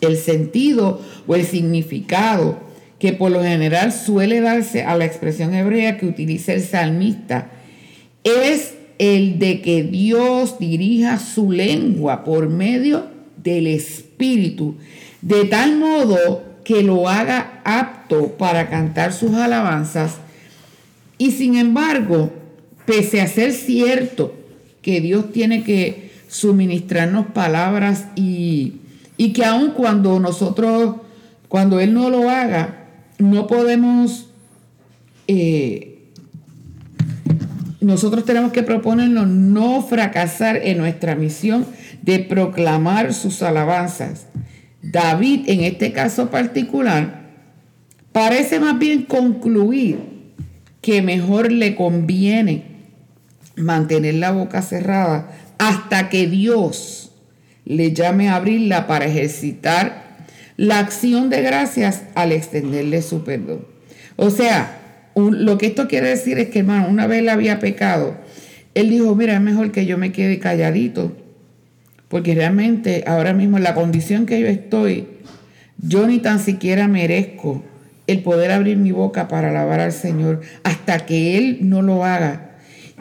El 0.00 0.16
sentido 0.16 1.00
o 1.26 1.34
el 1.36 1.44
significado 1.44 2.65
que 2.98 3.12
por 3.12 3.30
lo 3.30 3.42
general 3.42 3.92
suele 3.92 4.40
darse 4.40 4.82
a 4.82 4.96
la 4.96 5.04
expresión 5.04 5.54
hebrea 5.54 5.98
que 5.98 6.06
utiliza 6.06 6.52
el 6.52 6.62
salmista, 6.62 7.50
es 8.24 8.74
el 8.98 9.38
de 9.38 9.60
que 9.60 9.82
Dios 9.82 10.58
dirija 10.58 11.18
su 11.18 11.52
lengua 11.52 12.24
por 12.24 12.48
medio 12.48 13.06
del 13.36 13.66
Espíritu, 13.66 14.76
de 15.20 15.44
tal 15.44 15.76
modo 15.76 16.42
que 16.64 16.82
lo 16.82 17.08
haga 17.08 17.60
apto 17.64 18.36
para 18.36 18.68
cantar 18.70 19.12
sus 19.12 19.34
alabanzas. 19.34 20.16
Y 21.18 21.32
sin 21.32 21.56
embargo, 21.56 22.32
pese 22.86 23.20
a 23.20 23.28
ser 23.28 23.52
cierto 23.52 24.34
que 24.82 25.00
Dios 25.00 25.32
tiene 25.32 25.62
que 25.62 26.10
suministrarnos 26.28 27.26
palabras 27.26 28.06
y, 28.16 28.74
y 29.16 29.32
que 29.32 29.44
aun 29.44 29.72
cuando 29.72 30.18
nosotros, 30.18 30.96
cuando 31.48 31.78
Él 31.78 31.94
no 31.94 32.10
lo 32.10 32.30
haga, 32.30 32.85
no 33.18 33.46
podemos, 33.46 34.28
eh, 35.28 36.10
nosotros 37.80 38.24
tenemos 38.24 38.52
que 38.52 38.62
proponernos 38.62 39.26
no 39.28 39.82
fracasar 39.82 40.56
en 40.56 40.78
nuestra 40.78 41.14
misión 41.14 41.66
de 42.02 42.20
proclamar 42.20 43.14
sus 43.14 43.42
alabanzas. 43.42 44.26
David, 44.82 45.48
en 45.48 45.62
este 45.62 45.92
caso 45.92 46.30
particular, 46.30 47.26
parece 48.12 48.60
más 48.60 48.78
bien 48.78 49.02
concluir 49.02 49.98
que 50.80 51.02
mejor 51.02 51.50
le 51.50 51.74
conviene 51.74 52.64
mantener 53.56 54.14
la 54.14 54.30
boca 54.30 54.62
cerrada 54.62 55.30
hasta 55.58 56.08
que 56.08 56.28
Dios 56.28 57.12
le 57.64 57.92
llame 57.92 58.28
a 58.28 58.36
abrirla 58.36 58.86
para 58.86 59.06
ejercitar 59.06 60.05
la 60.56 60.78
acción 60.78 61.28
de 61.28 61.42
gracias 61.42 62.02
al 62.14 62.32
extenderle 62.32 63.02
su 63.02 63.24
perdón. 63.24 63.66
O 64.16 64.30
sea, 64.30 65.10
lo 65.14 65.58
que 65.58 65.66
esto 65.66 65.88
quiere 65.88 66.08
decir 66.08 66.38
es 66.38 66.48
que, 66.48 66.60
hermano, 66.60 66.88
una 66.88 67.06
vez 67.06 67.20
él 67.20 67.28
había 67.28 67.58
pecado, 67.58 68.16
él 68.74 68.90
dijo, 68.90 69.14
mira, 69.14 69.34
es 69.34 69.40
mejor 69.40 69.72
que 69.72 69.86
yo 69.86 69.98
me 69.98 70.12
quede 70.12 70.38
calladito, 70.38 71.16
porque 72.08 72.34
realmente 72.34 73.04
ahora 73.06 73.34
mismo 73.34 73.56
en 73.56 73.64
la 73.64 73.74
condición 73.74 74.26
que 74.26 74.40
yo 74.40 74.46
estoy, 74.46 75.06
yo 75.78 76.06
ni 76.06 76.18
tan 76.18 76.38
siquiera 76.38 76.88
merezco 76.88 77.62
el 78.06 78.22
poder 78.22 78.50
abrir 78.50 78.76
mi 78.76 78.92
boca 78.92 79.28
para 79.28 79.50
alabar 79.50 79.80
al 79.80 79.92
Señor 79.92 80.40
hasta 80.62 81.04
que 81.04 81.36
Él 81.36 81.58
no 81.62 81.82
lo 81.82 82.04
haga. 82.04 82.56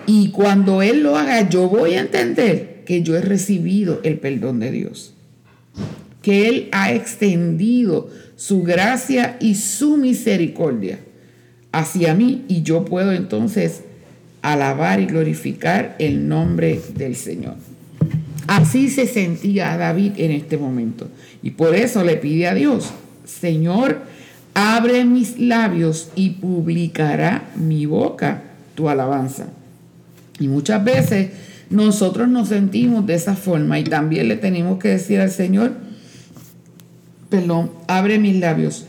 Y 0.08 0.32
cuando 0.32 0.82
Él 0.82 1.04
lo 1.04 1.16
haga, 1.16 1.48
yo 1.48 1.70
voy 1.70 1.94
a 1.94 2.02
entender 2.02 2.84
que 2.86 3.02
yo 3.02 3.16
he 3.16 3.22
recibido 3.22 4.02
el 4.04 4.18
perdón 4.18 4.60
de 4.60 4.72
Dios 4.72 5.16
que 6.26 6.50
Él 6.50 6.70
ha 6.72 6.92
extendido 6.92 8.10
su 8.36 8.64
gracia 8.64 9.38
y 9.40 9.54
su 9.54 9.96
misericordia 9.96 10.98
hacia 11.72 12.16
mí 12.16 12.46
y 12.48 12.64
yo 12.64 12.84
puedo 12.84 13.12
entonces 13.12 13.82
alabar 14.42 15.00
y 15.00 15.06
glorificar 15.06 15.96
el 16.00 16.28
nombre 16.28 16.82
del 16.96 17.16
Señor. 17.16 17.54
Así 18.48 18.90
se 18.90 19.06
sentía 19.06 19.78
David 19.78 20.14
en 20.18 20.32
este 20.32 20.58
momento 20.58 21.10
y 21.44 21.52
por 21.52 21.76
eso 21.76 22.04
le 22.04 22.18
pide 22.18 22.48
a 22.48 22.56
Dios, 22.56 22.90
Señor, 23.26 24.02
abre 24.56 25.06
mis 25.06 25.38
labios 25.38 26.10
y 26.16 26.32
publicará 26.32 27.52
mi 27.56 27.86
boca 27.86 28.42
tu 28.74 28.90
alabanza. 28.90 29.50
Y 30.40 30.48
muchas 30.48 30.84
veces 30.84 31.30
nosotros 31.70 32.28
nos 32.28 32.48
sentimos 32.48 33.06
de 33.06 33.14
esa 33.14 33.36
forma 33.36 33.78
y 33.78 33.84
también 33.84 34.28
le 34.28 34.38
tenemos 34.38 34.80
que 34.80 34.88
decir 34.88 35.20
al 35.20 35.30
Señor, 35.30 35.85
perdón, 37.30 37.72
abre 37.88 38.20
mis 38.20 38.40
labios. 38.40 38.86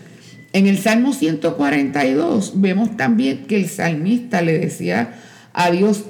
En 0.53 0.67
el 0.67 0.79
Salmo 0.79 1.13
142 1.13 2.53
vemos 2.57 2.97
también 2.97 3.47
que 3.47 3.57
el 3.57 3.69
salmista 3.69 4.43
le 4.43 4.59
decía 4.59 5.15
a 5.53 5.71
Dios, 5.71 6.05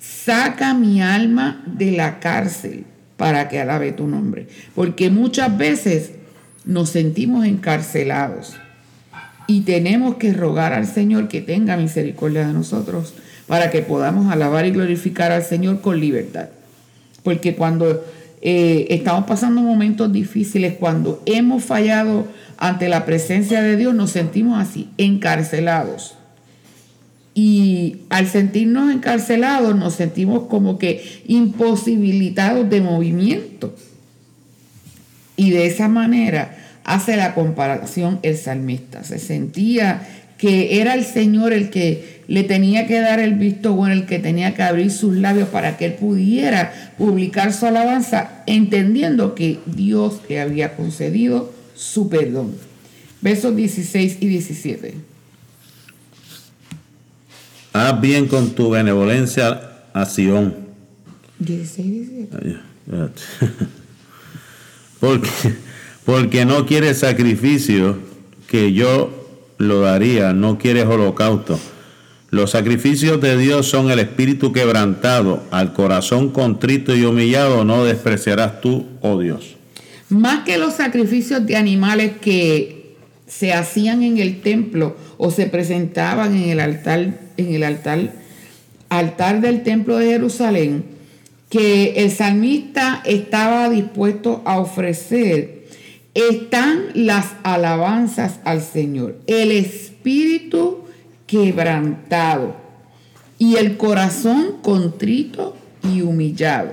saca 0.00 0.74
mi 0.74 1.02
alma 1.02 1.62
de 1.66 1.92
la 1.92 2.18
cárcel 2.20 2.84
para 3.16 3.48
que 3.48 3.60
alabe 3.60 3.92
tu 3.92 4.06
nombre. 4.06 4.46
Porque 4.74 5.10
muchas 5.10 5.56
veces 5.56 6.12
nos 6.64 6.90
sentimos 6.90 7.44
encarcelados 7.44 8.56
y 9.46 9.62
tenemos 9.62 10.16
que 10.16 10.32
rogar 10.32 10.72
al 10.72 10.86
Señor 10.86 11.28
que 11.28 11.40
tenga 11.40 11.76
misericordia 11.76 12.46
de 12.46 12.52
nosotros 12.52 13.14
para 13.46 13.70
que 13.70 13.82
podamos 13.82 14.32
alabar 14.32 14.64
y 14.64 14.70
glorificar 14.70 15.32
al 15.32 15.42
Señor 15.42 15.80
con 15.80 16.00
libertad. 16.00 16.50
Porque 17.22 17.56
cuando 17.56 18.04
eh, 18.42 18.86
estamos 18.90 19.26
pasando 19.26 19.60
momentos 19.60 20.12
difíciles, 20.12 20.74
cuando 20.78 21.22
hemos 21.26 21.64
fallado 21.64 22.26
ante 22.56 22.88
la 22.88 23.04
presencia 23.04 23.62
de 23.62 23.76
Dios, 23.76 23.94
nos 23.94 24.10
sentimos 24.10 24.58
así, 24.58 24.88
encarcelados. 24.96 26.14
Y 27.34 27.98
al 28.08 28.26
sentirnos 28.26 28.92
encarcelados, 28.92 29.76
nos 29.76 29.94
sentimos 29.94 30.44
como 30.48 30.78
que 30.78 31.22
imposibilitados 31.26 32.68
de 32.68 32.80
movimiento. 32.80 33.74
Y 35.36 35.50
de 35.50 35.66
esa 35.66 35.88
manera 35.88 36.56
hace 36.84 37.16
la 37.16 37.34
comparación 37.34 38.18
el 38.22 38.36
salmista. 38.36 39.04
Se 39.04 39.18
sentía 39.18 40.02
que 40.40 40.80
era 40.80 40.94
el 40.94 41.04
Señor 41.04 41.52
el 41.52 41.68
que 41.68 42.22
le 42.26 42.44
tenía 42.44 42.86
que 42.86 42.98
dar 42.98 43.20
el 43.20 43.34
visto 43.34 43.74
bueno, 43.74 43.92
el 43.92 44.06
que 44.06 44.18
tenía 44.18 44.54
que 44.54 44.62
abrir 44.62 44.90
sus 44.90 45.14
labios 45.14 45.50
para 45.50 45.76
que 45.76 45.84
él 45.84 45.92
pudiera 45.94 46.94
publicar 46.96 47.52
su 47.52 47.66
alabanza, 47.66 48.42
entendiendo 48.46 49.34
que 49.34 49.58
Dios 49.66 50.20
le 50.30 50.40
había 50.40 50.76
concedido 50.76 51.52
su 51.74 52.08
perdón. 52.08 52.54
Versos 53.20 53.54
16 53.54 54.16
y 54.20 54.28
17. 54.28 54.94
Haz 57.74 58.00
bien 58.00 58.26
con 58.26 58.52
tu 58.52 58.70
benevolencia 58.70 59.82
a 59.92 60.06
Sión. 60.06 60.54
16 61.38 61.86
y 61.86 61.90
17. 61.90 62.56
porque, 65.00 65.30
porque 66.06 66.44
no 66.46 66.64
quiere 66.64 66.94
sacrificio 66.94 67.98
que 68.46 68.72
yo 68.72 69.19
lo 69.60 69.82
daría, 69.82 70.32
no 70.32 70.58
quieres 70.58 70.86
holocausto. 70.86 71.60
Los 72.30 72.52
sacrificios 72.52 73.20
de 73.20 73.36
Dios 73.36 73.66
son 73.66 73.90
el 73.90 73.98
espíritu 73.98 74.52
quebrantado, 74.52 75.42
al 75.50 75.74
corazón 75.74 76.30
contrito 76.30 76.96
y 76.96 77.04
humillado 77.04 77.64
no 77.64 77.84
despreciarás 77.84 78.60
tú, 78.62 78.86
oh 79.02 79.18
Dios. 79.18 79.56
Más 80.08 80.44
que 80.44 80.56
los 80.56 80.74
sacrificios 80.74 81.44
de 81.46 81.56
animales 81.56 82.12
que 82.20 82.96
se 83.26 83.52
hacían 83.52 84.02
en 84.02 84.18
el 84.18 84.40
templo 84.40 84.96
o 85.18 85.30
se 85.30 85.46
presentaban 85.46 86.34
en 86.34 86.48
el 86.48 86.60
altar, 86.60 87.20
en 87.36 87.54
el 87.54 87.62
altar, 87.62 88.14
altar 88.88 89.40
del 89.42 89.62
templo 89.62 89.98
de 89.98 90.06
Jerusalén, 90.06 90.84
que 91.50 91.94
el 91.96 92.10
salmista 92.10 93.02
estaba 93.04 93.68
dispuesto 93.68 94.40
a 94.46 94.58
ofrecer 94.58 95.59
están 96.14 96.86
las 96.94 97.34
alabanzas 97.42 98.40
al 98.44 98.62
Señor, 98.62 99.18
el 99.26 99.52
espíritu 99.52 100.84
quebrantado 101.26 102.56
y 103.38 103.56
el 103.56 103.76
corazón 103.76 104.56
contrito 104.62 105.56
y 105.82 106.02
humillado. 106.02 106.72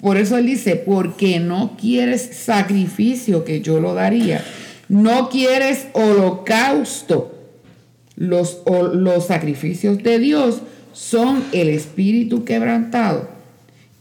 Por 0.00 0.18
eso 0.18 0.36
él 0.36 0.46
dice, 0.46 0.76
porque 0.76 1.40
no 1.40 1.76
quieres 1.80 2.22
sacrificio 2.22 3.44
que 3.44 3.60
yo 3.60 3.80
lo 3.80 3.94
daría, 3.94 4.44
no 4.88 5.30
quieres 5.30 5.88
holocausto. 5.94 7.30
Los, 8.16 8.58
los 8.92 9.26
sacrificios 9.26 10.00
de 10.02 10.20
Dios 10.20 10.60
son 10.92 11.42
el 11.52 11.68
espíritu 11.68 12.44
quebrantado 12.44 13.33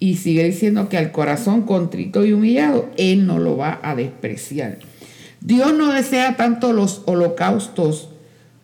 y 0.03 0.17
sigue 0.17 0.43
diciendo 0.43 0.89
que 0.89 0.97
al 0.97 1.13
corazón 1.13 1.61
contrito 1.61 2.25
y 2.25 2.33
humillado, 2.33 2.91
Él 2.97 3.25
no 3.25 3.39
lo 3.39 3.55
va 3.55 3.79
a 3.81 3.95
despreciar. 3.95 4.79
Dios 5.39 5.73
no 5.73 5.93
desea 5.93 6.35
tanto 6.35 6.73
los 6.73 7.03
holocaustos 7.05 8.09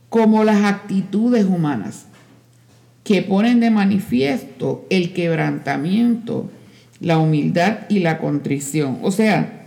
como 0.10 0.44
las 0.44 0.66
actitudes 0.66 1.46
humanas 1.46 2.08
que 3.06 3.22
ponen 3.22 3.62
de 3.62 3.72
manifiesto 3.72 4.86
el 4.90 5.14
quebrantamiento, 5.14 6.52
la 7.00 7.20
humildad 7.20 7.88
y 7.88 8.00
la 8.00 8.18
contrición. 8.18 9.00
O 9.02 9.12
sea, 9.12 9.64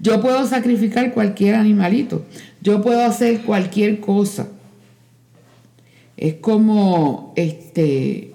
yo 0.00 0.20
puedo 0.20 0.46
sacrificar 0.46 1.14
cualquier 1.14 1.54
animalito, 1.54 2.26
yo 2.60 2.82
puedo 2.82 3.02
hacer 3.02 3.40
cualquier 3.40 4.00
cosa. 4.00 4.48
Es 6.18 6.34
como 6.34 7.32
este 7.36 8.31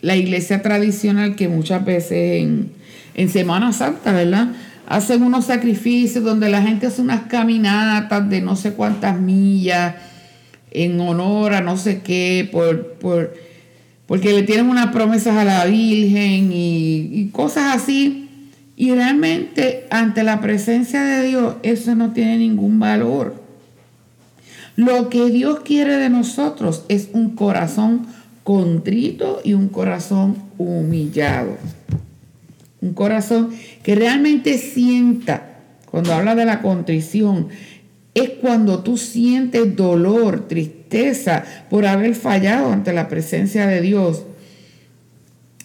la 0.00 0.16
iglesia 0.16 0.62
tradicional 0.62 1.36
que 1.36 1.48
muchas 1.48 1.84
veces 1.84 2.42
en, 2.42 3.28
Semana 3.30 3.72
Santa, 3.72 4.12
¿verdad? 4.12 4.48
Hacen 4.86 5.22
unos 5.22 5.46
sacrificios 5.46 6.22
donde 6.22 6.50
la 6.50 6.60
gente 6.60 6.86
hace 6.86 7.00
unas 7.00 7.22
caminatas 7.22 8.28
de 8.28 8.42
no 8.42 8.56
sé 8.56 8.72
cuántas 8.72 9.18
millas 9.18 9.94
en 10.70 11.00
honor 11.00 11.54
a 11.54 11.62
no 11.62 11.78
sé 11.78 12.02
qué, 12.02 12.46
por, 12.52 12.92
por, 12.94 13.34
porque 14.06 14.34
le 14.34 14.42
tienen 14.42 14.68
unas 14.68 14.88
promesas 14.88 15.34
a 15.34 15.44
la 15.44 15.64
Virgen 15.64 16.52
y, 16.52 17.08
y 17.10 17.28
cosas 17.32 17.74
así. 17.74 18.28
Y 18.76 18.92
realmente 18.92 19.86
ante 19.90 20.22
la 20.22 20.42
presencia 20.42 21.02
de 21.02 21.26
Dios 21.26 21.54
eso 21.62 21.94
no 21.94 22.12
tiene 22.12 22.36
ningún 22.36 22.78
valor. 22.78 23.42
Lo 24.76 25.08
que 25.08 25.30
Dios 25.30 25.60
quiere 25.60 25.96
de 25.96 26.10
nosotros 26.10 26.84
es 26.90 27.08
un 27.14 27.30
corazón 27.30 28.06
contrito 28.46 29.40
y 29.42 29.54
un 29.54 29.66
corazón 29.66 30.36
humillado. 30.56 31.56
Un 32.80 32.94
corazón 32.94 33.50
que 33.82 33.96
realmente 33.96 34.56
sienta, 34.56 35.62
cuando 35.90 36.14
habla 36.14 36.36
de 36.36 36.44
la 36.44 36.62
contrición, 36.62 37.48
es 38.14 38.30
cuando 38.40 38.84
tú 38.84 38.98
sientes 38.98 39.74
dolor, 39.74 40.46
tristeza 40.46 41.42
por 41.68 41.86
haber 41.86 42.14
fallado 42.14 42.70
ante 42.70 42.92
la 42.92 43.08
presencia 43.08 43.66
de 43.66 43.80
Dios 43.80 44.22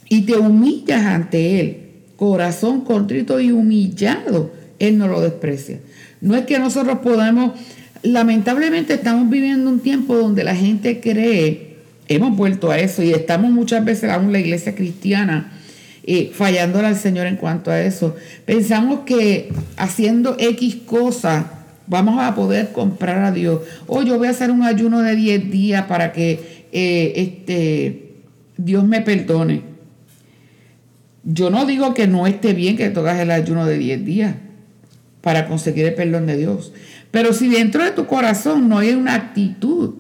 y 0.09 0.23
te 0.23 0.37
humillas 0.37 1.05
ante 1.05 1.59
Él. 1.59 1.77
Corazón 2.15 2.81
contrito 2.81 3.39
y 3.39 3.51
humillado, 3.51 4.53
Él 4.79 4.97
no 4.97 5.07
lo 5.07 5.21
desprecia. 5.21 5.81
No 6.19 6.35
es 6.35 6.47
que 6.47 6.57
nosotros 6.57 6.97
podamos, 7.03 7.59
lamentablemente 8.01 8.95
estamos 8.95 9.29
viviendo 9.29 9.69
un 9.69 9.81
tiempo 9.81 10.15
donde 10.15 10.43
la 10.43 10.55
gente 10.55 10.99
cree 10.99 11.70
hemos 12.15 12.35
vuelto 12.35 12.71
a 12.71 12.79
eso 12.79 13.03
y 13.03 13.11
estamos 13.11 13.51
muchas 13.51 13.83
veces 13.83 14.09
aún 14.09 14.31
la 14.31 14.39
iglesia 14.39 14.75
cristiana 14.75 15.51
eh, 16.03 16.31
fallándole 16.33 16.87
al 16.87 16.97
Señor 16.97 17.27
en 17.27 17.35
cuanto 17.35 17.71
a 17.71 17.81
eso. 17.81 18.15
Pensamos 18.45 19.01
que 19.01 19.53
haciendo 19.77 20.35
X 20.39 20.77
cosas 20.85 21.45
vamos 21.87 22.19
a 22.21 22.33
poder 22.33 22.71
comprar 22.71 23.23
a 23.23 23.31
Dios. 23.31 23.61
O 23.87 23.99
oh, 23.99 24.01
yo 24.01 24.17
voy 24.17 24.27
a 24.27 24.31
hacer 24.31 24.49
un 24.49 24.63
ayuno 24.63 25.01
de 25.01 25.15
10 25.15 25.51
días 25.51 25.85
para 25.85 26.11
que 26.11 26.67
eh, 26.71 27.13
este, 27.15 28.13
Dios 28.57 28.85
me 28.85 29.01
perdone. 29.01 29.61
Yo 31.23 31.49
no 31.49 31.65
digo 31.65 31.93
que 31.93 32.07
no 32.07 32.25
esté 32.25 32.53
bien 32.53 32.77
que 32.77 32.89
toques 32.89 33.19
el 33.19 33.29
ayuno 33.29 33.65
de 33.65 33.77
10 33.77 34.05
días 34.05 34.35
para 35.21 35.47
conseguir 35.47 35.85
el 35.85 35.93
perdón 35.93 36.25
de 36.25 36.37
Dios. 36.37 36.73
Pero 37.11 37.33
si 37.33 37.49
dentro 37.49 37.83
de 37.83 37.91
tu 37.91 38.07
corazón 38.07 38.69
no 38.69 38.79
hay 38.79 38.91
una 38.91 39.13
actitud 39.13 39.95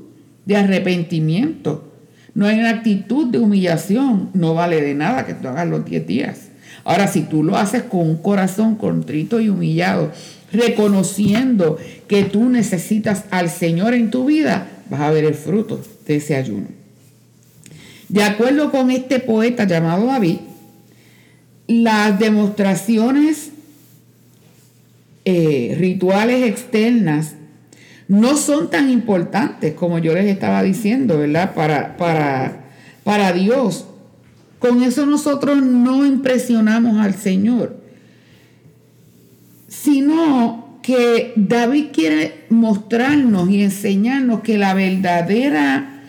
de 0.45 0.55
arrepentimiento, 0.55 1.90
no 2.33 2.47
hay 2.47 2.59
una 2.59 2.69
actitud 2.69 3.27
de 3.27 3.39
humillación, 3.39 4.29
no 4.33 4.53
vale 4.53 4.81
de 4.81 4.93
nada 4.93 5.25
que 5.25 5.33
tú 5.33 5.47
hagas 5.47 5.67
los 5.67 5.85
10 5.85 6.07
días. 6.07 6.39
Ahora, 6.83 7.07
si 7.07 7.21
tú 7.21 7.43
lo 7.43 7.57
haces 7.57 7.83
con 7.83 8.01
un 8.01 8.17
corazón 8.17 8.75
contrito 8.75 9.39
y 9.39 9.49
humillado, 9.49 10.11
reconociendo 10.51 11.77
que 12.07 12.23
tú 12.23 12.49
necesitas 12.49 13.25
al 13.31 13.49
Señor 13.49 13.93
en 13.93 14.09
tu 14.09 14.25
vida, 14.25 14.67
vas 14.89 15.01
a 15.01 15.11
ver 15.11 15.25
el 15.25 15.35
fruto 15.35 15.81
de 16.07 16.15
ese 16.15 16.35
ayuno. 16.35 16.67
De 18.09 18.23
acuerdo 18.23 18.71
con 18.71 18.91
este 18.91 19.19
poeta 19.19 19.65
llamado 19.65 20.07
David, 20.07 20.37
las 21.67 22.19
demostraciones 22.19 23.51
eh, 25.23 25.75
rituales 25.77 26.49
externas 26.49 27.35
no 28.11 28.35
son 28.35 28.69
tan 28.69 28.89
importantes 28.89 29.73
como 29.73 29.97
yo 29.97 30.13
les 30.13 30.25
estaba 30.25 30.61
diciendo, 30.63 31.17
¿verdad? 31.17 31.53
Para, 31.53 31.95
para, 31.95 32.65
para 33.05 33.31
Dios. 33.31 33.85
Con 34.59 34.83
eso 34.83 35.05
nosotros 35.05 35.63
no 35.63 36.05
impresionamos 36.05 36.97
al 36.99 37.15
Señor, 37.15 37.77
sino 39.69 40.77
que 40.83 41.31
David 41.37 41.85
quiere 41.93 42.43
mostrarnos 42.49 43.49
y 43.49 43.63
enseñarnos 43.63 44.41
que 44.41 44.57
la 44.57 44.73
verdadera 44.73 46.03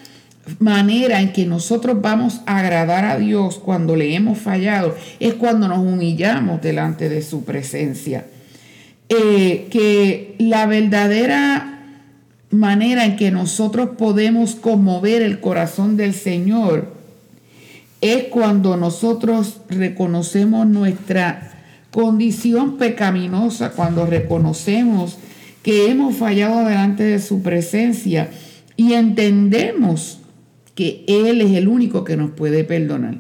manera 0.58 1.20
en 1.20 1.32
que 1.32 1.46
nosotros 1.46 2.02
vamos 2.02 2.40
a 2.46 2.58
agradar 2.58 3.04
a 3.04 3.16
Dios 3.16 3.60
cuando 3.60 3.94
le 3.94 4.16
hemos 4.16 4.38
fallado 4.38 4.96
es 5.20 5.34
cuando 5.34 5.68
nos 5.68 5.78
humillamos 5.78 6.60
delante 6.62 7.08
de 7.08 7.22
su 7.22 7.44
presencia. 7.44 8.26
Eh, 9.08 9.68
que 9.70 10.34
la 10.38 10.66
verdadera 10.66 11.71
manera 12.52 13.06
en 13.06 13.16
que 13.16 13.30
nosotros 13.30 13.90
podemos 13.98 14.54
conmover 14.54 15.22
el 15.22 15.40
corazón 15.40 15.96
del 15.96 16.14
Señor 16.14 16.92
es 18.00 18.24
cuando 18.24 18.76
nosotros 18.76 19.60
reconocemos 19.68 20.66
nuestra 20.66 21.52
condición 21.90 22.76
pecaminosa, 22.76 23.72
cuando 23.72 24.06
reconocemos 24.06 25.18
que 25.62 25.90
hemos 25.90 26.16
fallado 26.16 26.64
delante 26.68 27.04
de 27.04 27.20
su 27.20 27.42
presencia 27.42 28.30
y 28.76 28.94
entendemos 28.94 30.18
que 30.74 31.04
Él 31.06 31.40
es 31.40 31.52
el 31.52 31.68
único 31.68 32.04
que 32.04 32.16
nos 32.16 32.32
puede 32.32 32.64
perdonar. 32.64 33.18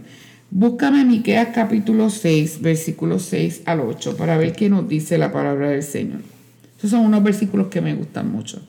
Búscame 0.50 1.04
Miqueas 1.04 1.48
capítulo 1.54 2.10
6, 2.10 2.60
versículos 2.60 3.22
6 3.22 3.62
al 3.64 3.80
8, 3.80 4.16
para 4.16 4.36
ver 4.36 4.52
qué 4.52 4.68
nos 4.68 4.88
dice 4.88 5.16
la 5.16 5.32
palabra 5.32 5.70
del 5.70 5.82
Señor. 5.82 6.20
Esos 6.76 6.90
son 6.90 7.06
unos 7.06 7.22
versículos 7.22 7.68
que 7.68 7.80
me 7.80 7.94
gustan 7.94 8.30
mucho. 8.30 8.60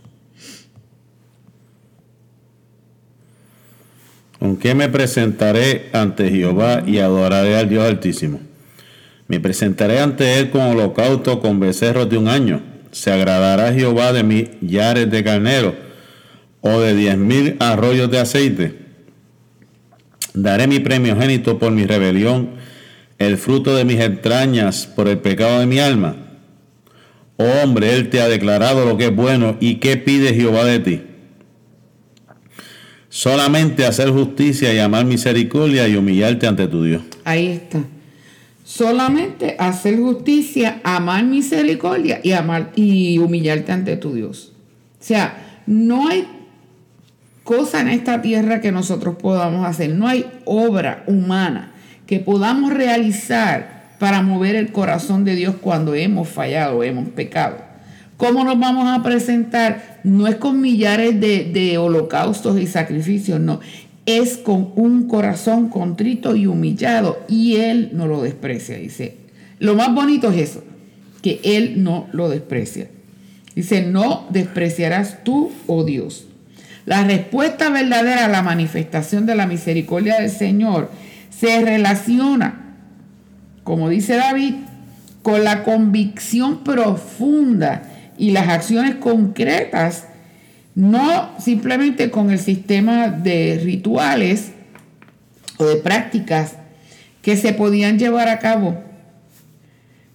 ¿Con 4.43 4.57
qué 4.57 4.75
me 4.75 4.89
presentaré 4.89 5.87
ante 5.93 6.29
Jehová 6.29 6.83
y 6.85 6.97
adoraré 6.97 7.55
al 7.55 7.69
Dios 7.69 7.85
Altísimo? 7.85 8.41
Me 9.29 9.39
presentaré 9.39 10.01
ante 10.01 10.37
Él 10.37 10.49
con 10.49 10.63
holocausto, 10.63 11.39
con 11.39 11.61
becerros 11.61 12.09
de 12.09 12.17
un 12.17 12.27
año. 12.27 12.61
¿Se 12.91 13.09
agradará 13.09 13.71
Jehová 13.71 14.11
de 14.11 14.23
millares 14.23 15.09
de 15.09 15.23
carneros 15.23 15.75
o 16.59 16.81
de 16.81 16.93
diez 16.93 17.17
mil 17.17 17.55
arroyos 17.59 18.11
de 18.11 18.19
aceite? 18.19 18.75
Daré 20.33 20.67
mi 20.67 20.79
premiogénito 20.79 21.57
por 21.57 21.71
mi 21.71 21.85
rebelión, 21.85 22.49
el 23.19 23.37
fruto 23.37 23.73
de 23.77 23.85
mis 23.85 24.01
entrañas 24.01 24.87
por 24.87 25.07
el 25.07 25.19
pecado 25.19 25.61
de 25.61 25.67
mi 25.67 25.79
alma. 25.79 26.17
Oh 27.37 27.49
hombre, 27.63 27.93
Él 27.93 28.09
te 28.09 28.19
ha 28.19 28.27
declarado 28.27 28.85
lo 28.85 28.97
que 28.97 29.05
es 29.05 29.15
bueno 29.15 29.55
y 29.61 29.75
qué 29.75 29.95
pide 29.95 30.33
Jehová 30.33 30.65
de 30.65 30.79
ti. 30.79 31.01
Solamente 33.13 33.85
hacer 33.85 34.09
justicia 34.09 34.73
y 34.73 34.79
amar 34.79 35.05
misericordia 35.05 35.87
y 35.87 35.95
humillarte 35.95 36.47
ante 36.47 36.67
tu 36.67 36.83
Dios. 36.83 37.03
Ahí 37.23 37.45
está. 37.45 37.77
Solamente 38.63 39.55
hacer 39.59 39.99
justicia, 39.99 40.81
amar 40.83 41.23
misericordia 41.23 42.21
y 42.23 42.31
amar 42.31 42.71
y 42.75 43.19
humillarte 43.19 43.71
ante 43.71 43.97
tu 43.97 44.15
Dios. 44.15 44.53
O 44.99 45.03
sea, 45.03 45.61
no 45.67 46.07
hay 46.07 46.25
cosa 47.43 47.81
en 47.81 47.89
esta 47.89 48.23
tierra 48.23 48.61
que 48.61 48.71
nosotros 48.71 49.15
podamos 49.21 49.63
hacer. 49.67 49.91
No 49.91 50.07
hay 50.07 50.25
obra 50.45 51.03
humana 51.05 51.71
que 52.07 52.19
podamos 52.19 52.73
realizar 52.73 53.93
para 53.99 54.23
mover 54.23 54.55
el 54.55 54.71
corazón 54.71 55.23
de 55.23 55.35
Dios 55.35 55.57
cuando 55.61 55.93
hemos 55.93 56.29
fallado, 56.29 56.83
hemos 56.83 57.09
pecado. 57.09 57.57
¿Cómo 58.17 58.43
nos 58.43 58.57
vamos 58.57 58.87
a 58.87 59.03
presentar? 59.03 59.92
No 60.03 60.27
es 60.27 60.35
con 60.35 60.61
millares 60.61 61.19
de, 61.19 61.45
de 61.45 61.77
holocaustos 61.77 62.59
y 62.59 62.67
sacrificios, 62.67 63.39
no. 63.39 63.59
Es 64.05 64.37
con 64.37 64.71
un 64.75 65.07
corazón 65.07 65.69
contrito 65.69 66.35
y 66.35 66.45
humillado 66.45 67.19
y 67.29 67.55
Él 67.55 67.91
no 67.93 68.07
lo 68.07 68.21
desprecia, 68.21 68.77
dice. 68.77 69.17
Lo 69.59 69.75
más 69.75 69.93
bonito 69.93 70.31
es 70.31 70.49
eso, 70.49 70.63
que 71.21 71.39
Él 71.43 71.83
no 71.83 72.07
lo 72.11 72.27
desprecia. 72.29 72.89
Dice, 73.55 73.83
no 73.83 74.25
despreciarás 74.29 75.23
tú, 75.23 75.51
oh 75.67 75.83
Dios. 75.83 76.25
La 76.85 77.03
respuesta 77.03 77.69
verdadera 77.69 78.25
a 78.25 78.29
la 78.29 78.41
manifestación 78.41 79.25
de 79.25 79.35
la 79.35 79.47
misericordia 79.47 80.19
del 80.19 80.29
Señor 80.29 80.91
se 81.29 81.61
relaciona, 81.61 82.75
como 83.63 83.89
dice 83.89 84.15
David, 84.15 84.55
con 85.21 85.43
la 85.45 85.63
convicción 85.63 86.63
profunda 86.63 87.89
y 88.17 88.31
las 88.31 88.49
acciones 88.49 88.95
concretas, 88.95 90.07
no 90.75 91.31
simplemente 91.39 92.09
con 92.09 92.31
el 92.31 92.39
sistema 92.39 93.09
de 93.09 93.59
rituales 93.63 94.51
o 95.57 95.65
de 95.65 95.75
prácticas 95.77 96.55
que 97.21 97.37
se 97.37 97.53
podían 97.53 97.99
llevar 97.99 98.27
a 98.27 98.39
cabo 98.39 98.77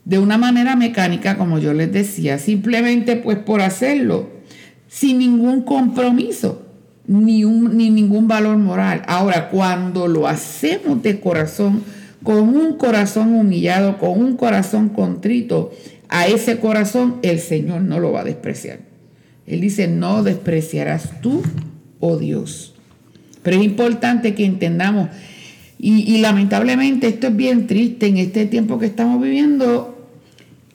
de 0.04 0.18
una 0.18 0.38
manera 0.38 0.74
mecánica, 0.74 1.36
como 1.36 1.58
yo 1.58 1.74
les 1.74 1.92
decía, 1.92 2.38
simplemente 2.38 3.16
pues 3.16 3.38
por 3.38 3.60
hacerlo 3.60 4.30
sin 4.88 5.18
ningún 5.18 5.62
compromiso 5.62 6.62
ni, 7.06 7.44
un, 7.44 7.76
ni 7.76 7.90
ningún 7.90 8.28
valor 8.28 8.56
moral. 8.58 9.02
Ahora, 9.06 9.48
cuando 9.50 10.08
lo 10.08 10.26
hacemos 10.28 11.02
de 11.02 11.20
corazón, 11.20 11.82
con 12.22 12.40
un 12.40 12.76
corazón 12.76 13.34
humillado, 13.34 13.98
con 13.98 14.10
un 14.10 14.36
corazón 14.36 14.90
contrito, 14.90 15.72
a 16.08 16.26
ese 16.26 16.58
corazón 16.58 17.16
el 17.22 17.40
Señor 17.40 17.82
no 17.82 18.00
lo 18.00 18.12
va 18.12 18.20
a 18.20 18.24
despreciar. 18.24 18.80
Él 19.46 19.60
dice, 19.60 19.88
no 19.88 20.22
despreciarás 20.22 21.20
tú, 21.20 21.42
oh 22.00 22.16
Dios. 22.18 22.74
Pero 23.42 23.56
es 23.56 23.64
importante 23.64 24.34
que 24.34 24.44
entendamos, 24.44 25.08
y, 25.78 26.12
y 26.12 26.18
lamentablemente 26.18 27.08
esto 27.08 27.28
es 27.28 27.36
bien 27.36 27.66
triste 27.66 28.06
en 28.06 28.18
este 28.18 28.46
tiempo 28.46 28.78
que 28.78 28.86
estamos 28.86 29.22
viviendo, 29.22 29.98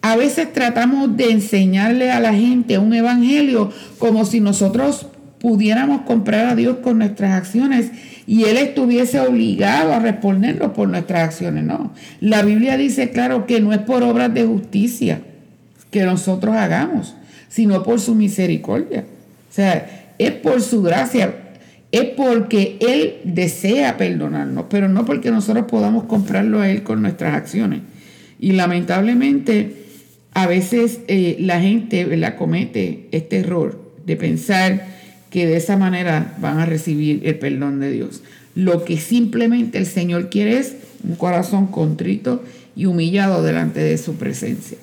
a 0.02 0.18
veces 0.18 0.52
tratamos 0.52 1.16
de 1.16 1.32
enseñarle 1.32 2.12
a 2.12 2.20
la 2.20 2.34
gente 2.34 2.78
un 2.78 2.94
evangelio 2.94 3.72
como 4.00 4.26
si 4.26 4.42
nosotros 4.42 5.08
pudiéramos 5.44 6.04
comprar 6.04 6.46
a 6.46 6.56
Dios 6.56 6.78
con 6.78 7.00
nuestras 7.00 7.34
acciones 7.34 7.92
y 8.26 8.46
Él 8.46 8.56
estuviese 8.56 9.20
obligado 9.20 9.92
a 9.92 10.00
respondernos 10.00 10.72
por 10.72 10.88
nuestras 10.88 11.22
acciones. 11.22 11.66
No, 11.66 11.92
la 12.22 12.44
Biblia 12.44 12.78
dice 12.78 13.10
claro 13.10 13.46
que 13.46 13.60
no 13.60 13.74
es 13.74 13.80
por 13.80 14.04
obras 14.04 14.34
de 14.34 14.46
justicia 14.46 15.20
que 15.92 16.04
nosotros 16.04 16.56
hagamos, 16.56 17.18
sino 17.50 17.84
por 17.84 18.00
su 18.00 18.16
misericordia. 18.16 19.02
O 19.02 19.54
sea, 19.54 20.14
es 20.18 20.32
por 20.32 20.62
su 20.62 20.82
gracia, 20.82 21.36
es 21.92 22.06
porque 22.16 22.78
Él 22.80 23.18
desea 23.26 23.98
perdonarnos, 23.98 24.68
pero 24.70 24.88
no 24.88 25.04
porque 25.04 25.30
nosotros 25.30 25.66
podamos 25.66 26.06
comprarlo 26.06 26.62
a 26.62 26.70
Él 26.70 26.84
con 26.84 27.02
nuestras 27.02 27.36
acciones. 27.36 27.82
Y 28.40 28.54
lamentablemente 28.54 29.76
a 30.34 30.48
veces 30.48 31.02
eh, 31.10 31.36
la 31.42 31.60
gente 31.60 32.16
la 32.16 32.38
comete 32.38 33.10
este 33.12 33.40
error 33.40 33.92
de 34.06 34.16
pensar 34.16 35.03
que 35.34 35.48
de 35.48 35.58
esa 35.58 35.78
manera 35.78 36.36
van 36.40 36.60
a 36.60 36.68
recibir 36.68 37.22
el 37.26 37.40
perdón 37.40 37.80
de 37.80 37.90
Dios. 37.90 38.22
Lo 38.54 38.86
que 38.86 39.00
simplemente 39.00 39.80
el 39.80 39.88
Señor 39.88 40.30
quiere 40.30 40.60
es 40.60 40.76
un 41.04 41.16
corazón 41.16 41.66
contrito 41.66 42.44
y 42.76 42.86
humillado 42.86 43.42
delante 43.42 43.80
de 43.80 43.98
su 43.98 44.14
presencia. 44.14 44.78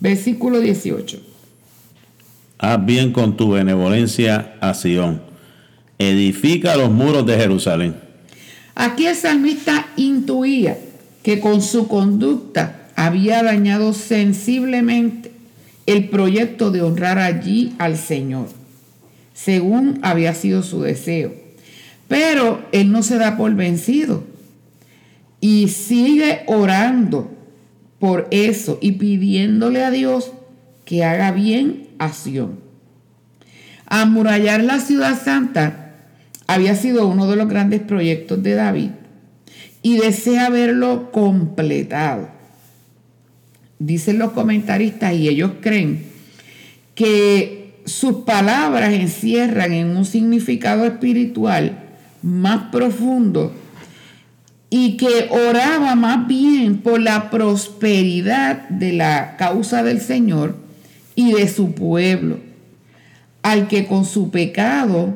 Versículo 0.00 0.58
18. 0.60 1.22
Haz 2.58 2.84
bien 2.84 3.12
con 3.12 3.36
tu 3.36 3.52
benevolencia 3.52 4.56
a 4.60 4.74
Sión. 4.74 5.22
Edifica 6.00 6.74
los 6.74 6.90
muros 6.90 7.24
de 7.24 7.36
Jerusalén. 7.36 7.94
Aquí 8.74 9.06
el 9.06 9.14
salmista 9.14 9.86
intuía 9.96 10.76
que 11.22 11.38
con 11.38 11.62
su 11.62 11.86
conducta 11.86 12.88
había 12.96 13.44
dañado 13.44 13.92
sensiblemente 13.92 15.30
el 15.86 16.08
proyecto 16.08 16.72
de 16.72 16.82
honrar 16.82 17.20
allí 17.20 17.74
al 17.78 17.96
Señor, 17.96 18.48
según 19.34 19.98
había 20.02 20.32
sido 20.32 20.62
su 20.62 20.80
deseo. 20.80 21.34
Pero 22.08 22.64
él 22.72 22.90
no 22.90 23.02
se 23.02 23.18
da 23.18 23.36
por 23.36 23.54
vencido 23.54 24.24
y 25.40 25.68
sigue 25.68 26.44
orando 26.46 27.30
por 27.98 28.28
eso 28.30 28.78
y 28.80 28.92
pidiéndole 28.92 29.84
a 29.84 29.90
Dios 29.90 30.32
que 30.86 31.04
haga 31.04 31.32
bien 31.32 31.88
a 31.98 32.12
Sion. 32.12 32.58
Amurallar 33.86 34.64
la 34.64 34.80
ciudad 34.80 35.22
santa 35.22 35.96
había 36.46 36.74
sido 36.74 37.06
uno 37.06 37.30
de 37.30 37.36
los 37.36 37.48
grandes 37.48 37.82
proyectos 37.82 38.42
de 38.42 38.54
David 38.54 38.90
y 39.82 39.98
desea 39.98 40.48
verlo 40.48 41.10
completado 41.12 42.34
dicen 43.78 44.18
los 44.18 44.32
comentaristas 44.32 45.14
y 45.14 45.28
ellos 45.28 45.52
creen 45.60 46.06
que 46.94 47.63
sus 47.84 48.24
palabras 48.24 48.92
encierran 48.92 49.72
en 49.72 49.96
un 49.96 50.04
significado 50.04 50.84
espiritual 50.84 51.78
más 52.22 52.70
profundo 52.70 53.52
y 54.70 54.96
que 54.96 55.28
oraba 55.30 55.94
más 55.94 56.26
bien 56.26 56.78
por 56.78 57.00
la 57.00 57.30
prosperidad 57.30 58.68
de 58.70 58.92
la 58.92 59.36
causa 59.36 59.82
del 59.82 60.00
Señor 60.00 60.56
y 61.14 61.32
de 61.32 61.48
su 61.48 61.74
pueblo, 61.74 62.38
al 63.42 63.68
que 63.68 63.86
con 63.86 64.04
su 64.04 64.30
pecado 64.30 65.14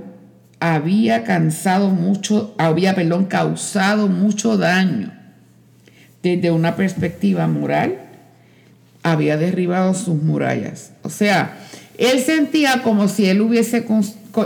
había 0.60 1.24
cansado 1.24 1.88
mucho, 1.90 2.54
había, 2.58 2.94
perdón, 2.94 3.24
causado 3.24 4.08
mucho 4.08 4.56
daño 4.56 5.12
desde 6.22 6.50
una 6.50 6.76
perspectiva 6.76 7.46
moral, 7.46 7.98
había 9.02 9.36
derribado 9.36 9.94
sus 9.94 10.22
murallas. 10.22 10.92
O 11.02 11.10
sea, 11.10 11.56
él 11.98 12.20
sentía 12.20 12.82
como 12.82 13.08
si 13.08 13.26
él 13.26 13.40
hubiese, 13.40 13.84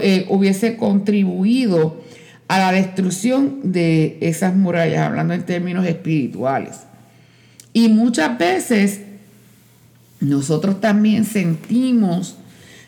eh, 0.00 0.26
hubiese 0.28 0.76
contribuido 0.76 2.02
a 2.48 2.58
la 2.58 2.72
destrucción 2.72 3.60
de 3.72 4.18
esas 4.20 4.56
murallas, 4.56 5.06
hablando 5.06 5.34
en 5.34 5.46
términos 5.46 5.86
espirituales. 5.86 6.80
Y 7.72 7.88
muchas 7.88 8.36
veces 8.36 9.00
nosotros 10.20 10.80
también 10.80 11.24
sentimos 11.24 12.36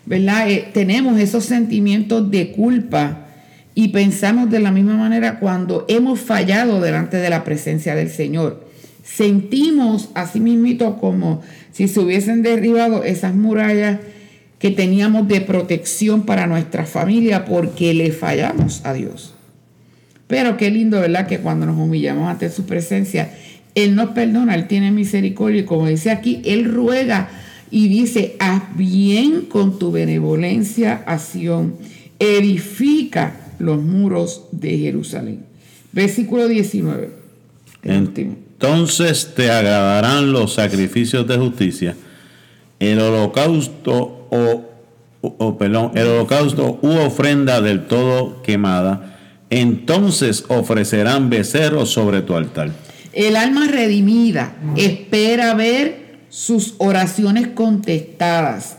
¿verdad? 0.07 0.50
Eh, 0.50 0.68
tenemos 0.72 1.18
esos 1.18 1.44
sentimientos 1.44 2.31
de 2.31 2.53
culpa 2.53 3.27
y 3.74 3.88
pensamos 3.88 4.50
de 4.50 4.61
la 4.61 4.70
misma 4.70 4.96
manera 4.96 5.38
cuando 5.40 5.85
hemos 5.88 6.20
fallado 6.20 6.81
delante 6.81 7.16
de 7.16 7.31
la 7.31 7.44
presencia 7.44 7.94
del 7.94 8.11
Señor. 8.11 8.68
Sentimos 9.03 10.11
así 10.14 10.40
mismito 10.40 10.96
como 10.98 11.42
si 11.72 11.88
se 11.88 12.00
hubiesen 12.00 12.42
derribado 12.42 13.05
esas 13.05 13.35
murallas 13.35 13.98
que 14.64 14.70
teníamos 14.70 15.29
de 15.29 15.42
protección 15.42 16.22
para 16.22 16.46
nuestra 16.46 16.87
familia 16.87 17.44
porque 17.44 17.92
le 17.92 18.12
fallamos 18.12 18.81
a 18.85 18.94
Dios. 18.94 19.35
Pero 20.27 20.57
qué 20.57 20.70
lindo, 20.70 21.00
¿verdad? 21.00 21.27
Que 21.27 21.40
cuando 21.40 21.66
nos 21.66 21.77
humillamos 21.77 22.31
ante 22.31 22.48
su 22.48 22.64
presencia, 22.64 23.35
Él 23.74 23.94
nos 23.94 24.12
perdona, 24.12 24.55
Él 24.55 24.66
tiene 24.66 24.90
misericordia 24.90 25.61
y 25.61 25.64
como 25.64 25.87
dice 25.87 26.11
aquí, 26.11 26.40
Él 26.46 26.64
ruega 26.64 27.29
y 27.70 27.88
dice, 27.88 28.37
haz 28.38 28.62
bien 28.74 29.42
con 29.42 29.79
tu 29.79 29.92
benevolencia 29.92 31.05
a 31.07 31.20
edifica 32.18 33.37
los 33.59 33.83
muros 33.83 34.44
de 34.50 34.79
Jerusalén. 34.79 35.40
Versículo 35.92 36.48
19. 36.48 37.11
Entonces 37.83 39.35
te 39.37 39.50
agradarán 39.50 40.33
los 40.33 40.55
sacrificios 40.55 41.29
de 41.29 41.37
justicia, 41.37 41.94
el 42.81 42.98
holocausto 42.98 44.24
o, 44.35 45.57
perdón, 45.57 45.92
el 45.94 46.07
holocausto 46.07 46.79
u 46.83 46.90
ofrenda 46.99 47.61
del 47.61 47.87
todo 47.87 48.42
quemada, 48.42 49.16
entonces 49.51 50.44
ofrecerán 50.49 51.31
becerros 51.31 51.90
sobre 51.90 52.23
tu 52.23 52.35
altar. 52.35 52.70
El 53.12 53.37
alma 53.37 53.68
redimida 53.68 54.57
espera 54.77 55.55
ver 55.55 56.18
sus 56.31 56.75
oraciones 56.79 57.49
contestadas 57.49 58.79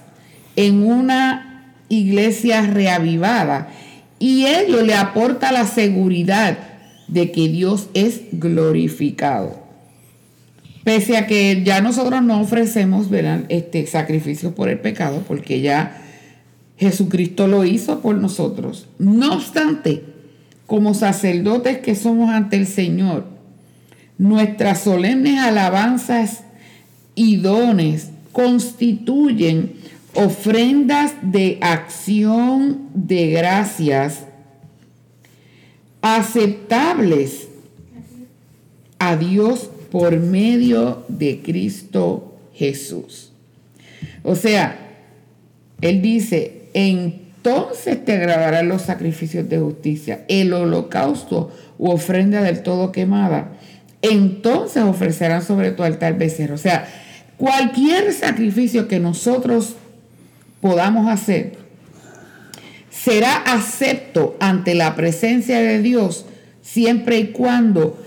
en 0.57 0.83
una 0.85 1.73
iglesia 1.87 2.61
reavivada 2.63 3.69
y 4.19 4.45
ello 4.45 4.81
le 4.81 4.95
aporta 4.95 5.51
la 5.51 5.65
seguridad 5.65 6.57
de 7.07 7.31
que 7.31 7.47
Dios 7.47 7.87
es 7.93 8.21
glorificado. 8.33 9.64
Pese 10.85 11.17
a 11.17 11.25
que 11.25 11.63
ya 11.63 11.81
nosotros 11.81 12.21
no 12.21 12.39
ofrecemos 12.39 13.07
este 13.49 13.87
sacrificio 13.87 14.53
por 14.53 14.69
el 14.69 14.79
pecado, 14.79 15.23
porque 15.27 15.59
ya 15.59 15.99
Jesucristo 16.77 17.47
lo 17.47 17.65
hizo 17.65 18.01
por 18.01 18.15
nosotros. 18.17 18.87
No 18.99 19.33
obstante, 19.33 20.03
como 20.67 20.93
sacerdotes 20.93 21.79
que 21.79 21.95
somos 21.95 22.29
ante 22.29 22.57
el 22.57 22.67
Señor, 22.67 23.25
nuestras 24.19 24.81
solemnes 24.81 25.39
alabanzas 25.39 26.43
y 27.15 27.37
dones 27.37 28.11
constituyen 28.31 29.73
ofrendas 30.13 31.13
de 31.23 31.57
acción 31.61 32.89
de 32.93 33.31
gracias 33.31 34.25
aceptables 36.03 37.47
a 38.99 39.15
Dios 39.15 39.71
por 39.95 40.19
medio 40.19 41.05
de 41.07 41.41
Cristo 41.41 42.35
Jesús. 42.53 43.31
O 44.23 44.35
sea, 44.35 44.77
Él 45.79 46.01
dice, 46.01 46.63
entonces 46.73 48.03
te 48.03 48.11
agradarán 48.11 48.67
los 48.67 48.81
sacrificios 48.81 49.47
de 49.47 49.57
justicia, 49.57 50.25
el 50.27 50.51
holocausto 50.51 51.49
u 51.77 51.91
ofrenda 51.91 52.41
del 52.41 52.61
todo 52.61 52.91
quemada. 52.91 53.53
Entonces 54.01 54.83
ofrecerán 54.83 55.41
sobre 55.41 55.71
tu 55.71 55.81
altar 55.81 56.17
becerro. 56.17 56.55
O 56.55 56.57
sea, 56.57 56.89
cualquier 57.37 58.11
sacrificio 58.11 58.89
que 58.89 58.99
nosotros 58.99 59.75
podamos 60.59 61.09
hacer 61.09 61.53
será 62.89 63.37
acepto 63.37 64.35
ante 64.41 64.75
la 64.75 64.93
presencia 64.97 65.59
de 65.59 65.81
Dios 65.81 66.25
siempre 66.61 67.17
y 67.17 67.27
cuando 67.27 67.97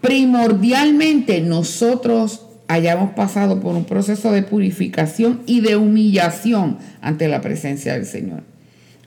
primordialmente 0.00 1.40
nosotros 1.40 2.42
hayamos 2.68 3.12
pasado 3.12 3.60
por 3.60 3.74
un 3.74 3.84
proceso 3.84 4.32
de 4.32 4.42
purificación 4.42 5.40
y 5.46 5.60
de 5.60 5.76
humillación 5.76 6.78
ante 7.00 7.28
la 7.28 7.40
presencia 7.40 7.94
del 7.94 8.06
Señor. 8.06 8.42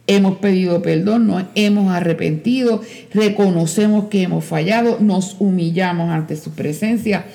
Hemos 0.05 0.37
pedido 0.39 0.81
perdón, 0.81 1.27
nos 1.27 1.45
hemos 1.55 1.93
arrepentido, 1.93 2.81
reconocemos 3.13 4.09
que 4.09 4.23
hemos 4.23 4.43
fallado, 4.43 4.97
nos 4.99 5.37
humillamos 5.39 6.09
ante 6.09 6.35
su 6.35 6.51
presencia 6.51 7.25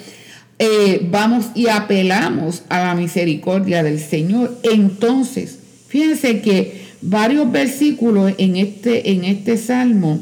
eh, 0.60 1.06
vamos 1.08 1.46
y 1.54 1.68
apelamos 1.68 2.64
a 2.68 2.80
la 2.80 2.94
misericordia 2.94 3.84
del 3.84 4.00
Señor. 4.00 4.58
Entonces, 4.64 5.58
fíjense 5.86 6.40
que 6.40 6.82
varios 7.00 7.50
versículos 7.52 8.32
en 8.38 8.56
este, 8.56 9.12
en 9.12 9.24
este 9.24 9.56
salmo, 9.56 10.20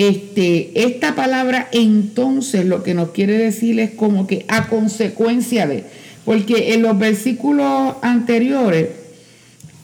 este, 0.00 0.86
esta 0.86 1.14
palabra 1.14 1.68
entonces 1.72 2.64
lo 2.64 2.82
que 2.82 2.94
nos 2.94 3.10
quiere 3.10 3.36
decir 3.36 3.78
es 3.80 3.90
como 3.90 4.26
que 4.26 4.46
a 4.48 4.66
consecuencia 4.66 5.66
de, 5.66 5.84
porque 6.24 6.72
en 6.72 6.80
los 6.80 6.98
versículos 6.98 7.96
anteriores, 8.00 8.88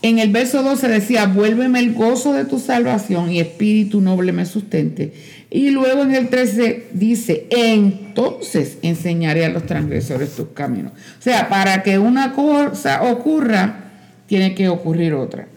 en 0.01 0.17
el 0.17 0.31
verso 0.31 0.63
12 0.63 0.87
decía, 0.87 1.27
vuélveme 1.27 1.77
el 1.77 1.93
gozo 1.93 2.33
de 2.33 2.45
tu 2.45 2.57
salvación 2.57 3.31
y 3.31 3.39
espíritu 3.39 4.01
noble 4.01 4.31
me 4.31 4.47
sustente. 4.47 5.13
Y 5.51 5.69
luego 5.69 6.01
en 6.01 6.15
el 6.15 6.29
13 6.29 6.87
dice, 6.93 7.45
entonces 7.51 8.79
enseñaré 8.81 9.45
a 9.45 9.49
los 9.49 9.67
transgresores 9.67 10.35
tus 10.35 10.47
caminos. 10.47 10.93
O 10.93 11.21
sea, 11.21 11.47
para 11.47 11.83
que 11.83 11.99
una 11.99 12.33
cosa 12.33 13.03
ocurra, 13.03 13.91
tiene 14.25 14.55
que 14.55 14.67
ocurrir 14.67 15.13
otra. 15.13 15.47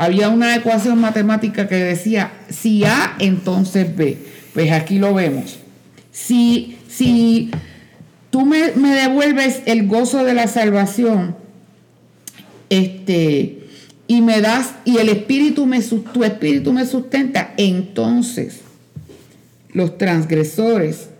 Había 0.00 0.30
una 0.30 0.56
ecuación 0.56 0.98
matemática 0.98 1.68
que 1.68 1.74
decía, 1.74 2.32
si 2.48 2.84
A, 2.84 3.16
entonces 3.18 3.94
B. 3.94 4.16
Pues 4.54 4.72
aquí 4.72 4.98
lo 4.98 5.12
vemos. 5.12 5.58
Si, 6.10 6.78
si 6.88 7.50
tú 8.30 8.46
me, 8.46 8.72
me 8.76 8.94
devuelves 8.94 9.60
el 9.66 9.86
gozo 9.86 10.24
de 10.24 10.32
la 10.32 10.48
salvación, 10.48 11.36
este, 12.70 13.58
y 14.06 14.22
me 14.22 14.40
das, 14.40 14.72
y 14.86 14.96
el 14.96 15.10
espíritu 15.10 15.66
me, 15.66 15.82
tu 15.82 16.24
espíritu 16.24 16.72
me 16.72 16.86
sustenta, 16.86 17.52
entonces 17.58 18.60
los 19.74 19.98
transgresores, 19.98 21.10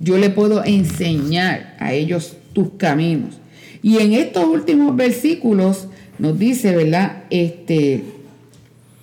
yo 0.00 0.18
le 0.18 0.30
puedo 0.30 0.64
enseñar 0.64 1.76
a 1.78 1.92
ellos 1.92 2.36
tus 2.54 2.70
caminos. 2.76 3.36
Y 3.84 3.98
en 3.98 4.14
estos 4.14 4.46
últimos 4.46 4.96
versículos 4.96 5.86
nos 6.18 6.36
dice, 6.36 6.74
¿verdad? 6.74 7.22
Este, 7.30 8.15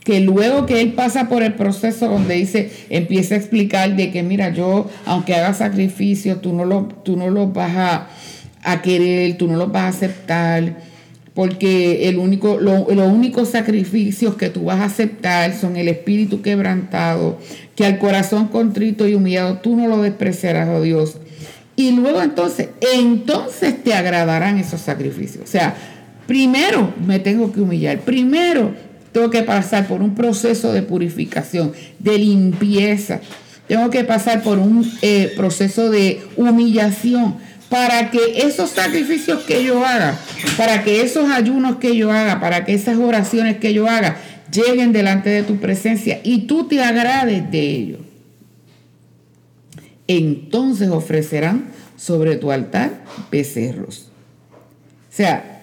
que 0.03 0.19
luego 0.19 0.65
que 0.65 0.81
él 0.81 0.93
pasa 0.93 1.29
por 1.29 1.43
el 1.43 1.53
proceso 1.53 2.09
donde 2.09 2.35
dice, 2.35 2.71
empieza 2.89 3.35
a 3.35 3.37
explicar 3.37 3.95
de 3.95 4.11
que, 4.11 4.21
mira, 4.21 4.49
yo, 4.49 4.89
aunque 5.05 5.33
haga 5.35 5.53
sacrificios, 5.53 6.41
tú 6.41 6.53
no 6.53 6.65
los 6.65 7.03
tú 7.03 7.15
no 7.15 7.29
los 7.29 7.53
vas 7.53 7.75
a, 7.75 8.07
a 8.63 8.81
querer, 8.81 9.37
tú 9.37 9.47
no 9.47 9.55
los 9.55 9.71
vas 9.71 9.83
a 9.83 9.87
aceptar 9.87 10.93
porque 11.33 12.09
el 12.09 12.17
único, 12.17 12.59
los 12.59 12.87
únicos 12.87 13.49
sacrificios 13.49 14.35
que 14.35 14.49
tú 14.49 14.65
vas 14.65 14.79
a 14.79 14.85
aceptar 14.85 15.55
son 15.55 15.77
el 15.77 15.87
espíritu 15.87 16.41
quebrantado, 16.41 17.39
que 17.75 17.85
al 17.85 17.97
corazón 17.97 18.49
contrito 18.49 19.07
y 19.07 19.15
humillado 19.15 19.57
tú 19.57 19.75
no 19.75 19.87
lo 19.87 20.01
despreciarás, 20.01 20.69
oh 20.69 20.81
Dios. 20.81 21.17
Y 21.75 21.91
luego 21.91 22.21
entonces, 22.21 22.69
entonces 22.93 23.83
te 23.83 23.95
agradarán 23.95 24.59
esos 24.59 24.81
sacrificios. 24.81 25.43
O 25.43 25.47
sea, 25.47 25.75
primero 26.27 26.93
me 27.03 27.17
tengo 27.17 27.51
que 27.51 27.61
humillar, 27.61 28.01
primero 28.01 28.75
tengo 29.13 29.29
que 29.29 29.43
pasar 29.43 29.87
por 29.87 30.01
un 30.01 30.15
proceso 30.15 30.73
de 30.73 30.81
purificación, 30.81 31.71
de 31.99 32.17
limpieza, 32.17 33.21
tengo 33.67 33.89
que 33.89 34.03
pasar 34.03 34.43
por 34.43 34.59
un 34.59 34.91
eh, 35.01 35.31
proceso 35.37 35.89
de 35.89 36.21
humillación 36.35 37.37
para 37.69 38.11
que 38.11 38.45
esos 38.45 38.71
sacrificios 38.71 39.43
que 39.43 39.63
yo 39.63 39.85
haga, 39.85 40.19
para 40.57 40.83
que 40.83 41.01
esos 41.01 41.29
ayunos 41.31 41.77
que 41.77 41.95
yo 41.95 42.11
haga, 42.11 42.39
para 42.39 42.65
que 42.65 42.73
esas 42.73 42.97
oraciones 42.97 43.57
que 43.57 43.73
yo 43.73 43.87
haga 43.87 44.17
lleguen 44.51 44.91
delante 44.91 45.29
de 45.29 45.43
tu 45.43 45.57
presencia 45.57 46.19
y 46.23 46.41
tú 46.41 46.67
te 46.67 46.83
agrades 46.83 47.49
de 47.49 47.59
ello. 47.61 47.97
Entonces 50.07 50.89
ofrecerán 50.89 51.65
sobre 51.95 52.35
tu 52.35 52.51
altar 52.51 53.03
becerros. 53.31 54.09
O 55.09 55.15
sea, 55.15 55.61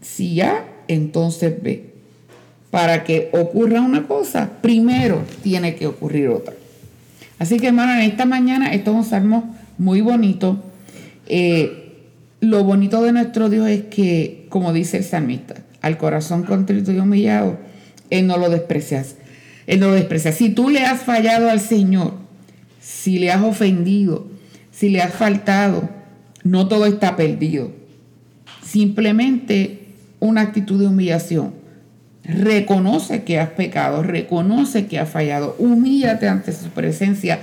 si 0.00 0.34
ya, 0.34 0.66
entonces 0.88 1.62
ve. 1.62 1.97
Para 2.70 3.04
que 3.04 3.30
ocurra 3.32 3.80
una 3.80 4.06
cosa, 4.06 4.50
primero 4.60 5.22
tiene 5.42 5.74
que 5.74 5.86
ocurrir 5.86 6.28
otra. 6.28 6.54
Así 7.38 7.58
que 7.58 7.68
hermano, 7.68 7.94
en 7.94 8.00
esta 8.00 8.26
mañana 8.26 8.72
esto 8.72 8.90
es 8.90 8.96
un 8.96 9.04
salmo 9.04 9.56
muy 9.78 10.00
bonito. 10.00 10.62
Eh, 11.26 11.88
lo 12.40 12.64
bonito 12.64 13.02
de 13.02 13.12
nuestro 13.12 13.48
Dios 13.48 13.68
es 13.68 13.84
que, 13.84 14.46
como 14.48 14.72
dice 14.72 14.98
el 14.98 15.04
salmista, 15.04 15.54
al 15.80 15.98
corazón 15.98 16.42
contrito 16.42 16.92
y 16.92 16.98
humillado, 16.98 17.58
Él 18.10 18.26
no 18.26 18.36
lo 18.36 18.50
desprecia. 18.50 19.04
Él 19.66 19.80
no 19.80 19.88
lo 19.88 19.94
desprecia. 19.94 20.32
Si 20.32 20.50
tú 20.50 20.70
le 20.70 20.80
has 20.80 21.02
fallado 21.02 21.50
al 21.50 21.60
Señor, 21.60 22.14
si 22.80 23.18
le 23.18 23.30
has 23.30 23.42
ofendido, 23.42 24.26
si 24.70 24.88
le 24.88 25.02
has 25.02 25.12
faltado, 25.12 25.88
no 26.42 26.68
todo 26.68 26.86
está 26.86 27.16
perdido. 27.16 27.70
Simplemente 28.64 29.86
una 30.20 30.42
actitud 30.42 30.80
de 30.80 30.86
humillación. 30.86 31.52
Reconoce 32.28 33.24
que 33.24 33.38
has 33.38 33.48
pecado, 33.50 34.02
reconoce 34.02 34.86
que 34.86 34.98
has 34.98 35.08
fallado, 35.08 35.56
humíllate 35.58 36.28
ante 36.28 36.52
su 36.52 36.68
presencia, 36.68 37.40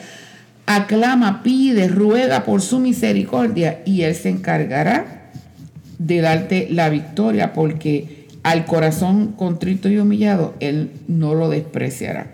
aclama, 0.67 1.41
pide, 1.41 1.87
ruega 1.87 2.43
por 2.43 2.61
su 2.61 2.79
misericordia 2.79 3.81
y 3.83 4.03
Él 4.03 4.13
se 4.13 4.29
encargará 4.29 5.31
de 5.97 6.21
darte 6.21 6.67
la 6.69 6.89
victoria 6.89 7.51
porque 7.51 8.27
al 8.43 8.65
corazón 8.65 9.31
contrito 9.31 9.89
y 9.89 9.97
humillado 9.97 10.53
Él 10.59 10.91
no 11.07 11.33
lo 11.33 11.49
despreciará. 11.49 12.27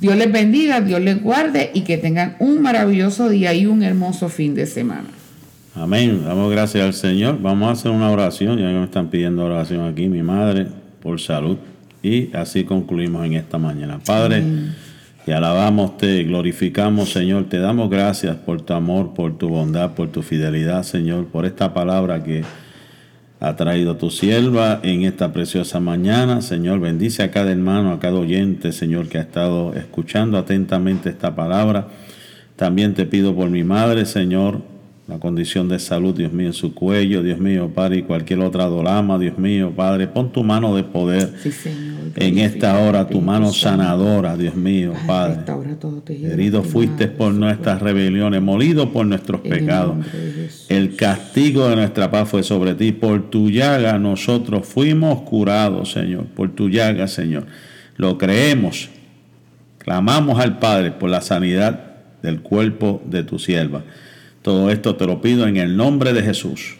Dios 0.00 0.16
les 0.16 0.32
bendiga, 0.32 0.80
Dios 0.80 1.00
les 1.00 1.22
guarde 1.22 1.70
y 1.72 1.82
que 1.82 1.98
tengan 1.98 2.34
un 2.40 2.62
maravilloso 2.62 3.28
día 3.28 3.54
y 3.54 3.66
un 3.66 3.84
hermoso 3.84 4.28
fin 4.28 4.56
de 4.56 4.66
semana. 4.66 5.08
Amén. 5.74 6.24
Damos 6.24 6.50
gracias 6.50 6.84
al 6.84 6.94
Señor. 6.94 7.40
Vamos 7.40 7.68
a 7.68 7.72
hacer 7.72 7.92
una 7.92 8.10
oración, 8.10 8.58
ya 8.58 8.64
me 8.64 8.84
están 8.84 9.08
pidiendo 9.08 9.44
oración 9.44 9.86
aquí, 9.86 10.08
mi 10.08 10.22
madre, 10.22 10.66
por 11.02 11.20
salud. 11.20 11.56
Y 12.02 12.34
así 12.34 12.64
concluimos 12.64 13.26
en 13.26 13.34
esta 13.34 13.58
mañana. 13.58 13.98
Padre, 14.04 14.42
te 15.24 15.34
alabamos, 15.34 15.98
te 15.98 16.24
glorificamos, 16.24 17.10
Señor. 17.10 17.44
Te 17.48 17.58
damos 17.58 17.90
gracias 17.90 18.36
por 18.36 18.62
tu 18.62 18.72
amor, 18.72 19.12
por 19.12 19.36
tu 19.36 19.48
bondad, 19.48 19.92
por 19.92 20.08
tu 20.08 20.22
fidelidad, 20.22 20.82
Señor, 20.82 21.26
por 21.26 21.44
esta 21.44 21.74
palabra 21.74 22.24
que 22.24 22.42
ha 23.38 23.56
traído 23.56 23.96
tu 23.96 24.10
sierva 24.10 24.80
en 24.82 25.02
esta 25.02 25.32
preciosa 25.32 25.80
mañana. 25.80 26.42
Señor, 26.42 26.80
bendice 26.80 27.22
a 27.22 27.30
cada 27.30 27.50
hermano, 27.52 27.92
a 27.92 27.98
cada 27.98 28.18
oyente, 28.18 28.72
Señor, 28.72 29.08
que 29.08 29.18
ha 29.18 29.22
estado 29.22 29.74
escuchando 29.74 30.38
atentamente 30.38 31.10
esta 31.10 31.34
palabra. 31.34 31.88
También 32.56 32.94
te 32.94 33.06
pido 33.06 33.34
por 33.34 33.48
mi 33.48 33.64
madre, 33.64 34.04
Señor, 34.04 34.60
la 35.10 35.18
condición 35.18 35.68
de 35.68 35.80
salud, 35.80 36.14
Dios 36.14 36.32
mío, 36.32 36.46
en 36.46 36.52
su 36.52 36.72
cuello, 36.72 37.20
Dios 37.24 37.40
mío, 37.40 37.68
Padre, 37.74 37.98
y 37.98 38.02
cualquier 38.02 38.38
otra 38.40 38.66
dolama, 38.66 39.18
Dios 39.18 39.36
mío, 39.38 39.72
Padre, 39.74 40.06
pon 40.06 40.30
tu 40.30 40.44
mano 40.44 40.76
de 40.76 40.84
poder 40.84 41.34
en 42.14 42.38
esta 42.38 42.78
hora, 42.78 43.08
tu 43.08 43.20
mano 43.20 43.52
sanadora, 43.52 44.36
Dios 44.36 44.54
mío, 44.54 44.92
Padre. 45.08 45.40
Herido 46.06 46.62
fuiste 46.62 47.08
por 47.08 47.32
nuestras 47.34 47.82
rebeliones, 47.82 48.40
molido 48.40 48.92
por 48.92 49.04
nuestros 49.04 49.40
pecados. 49.40 49.96
El 50.68 50.94
castigo 50.94 51.68
de 51.68 51.74
nuestra 51.74 52.08
paz 52.12 52.28
fue 52.28 52.44
sobre 52.44 52.74
ti. 52.74 52.92
Por 52.92 53.30
tu 53.30 53.50
llaga 53.50 53.98
nosotros 53.98 54.64
fuimos 54.64 55.22
curados, 55.22 55.90
Señor. 55.90 56.26
Por 56.26 56.54
tu 56.54 56.68
llaga, 56.68 57.08
Señor. 57.08 57.46
Lo 57.96 58.16
creemos. 58.16 58.90
Clamamos 59.78 60.38
al 60.38 60.60
Padre 60.60 60.92
por 60.92 61.10
la 61.10 61.20
sanidad 61.20 61.96
del 62.22 62.42
cuerpo 62.42 63.02
de 63.06 63.24
tu 63.24 63.40
sierva. 63.40 63.82
Todo 64.42 64.70
esto 64.70 64.96
te 64.96 65.06
lo 65.06 65.20
pido 65.20 65.46
en 65.46 65.56
el 65.56 65.76
nombre 65.76 66.12
de 66.12 66.22
Jesús. 66.22 66.76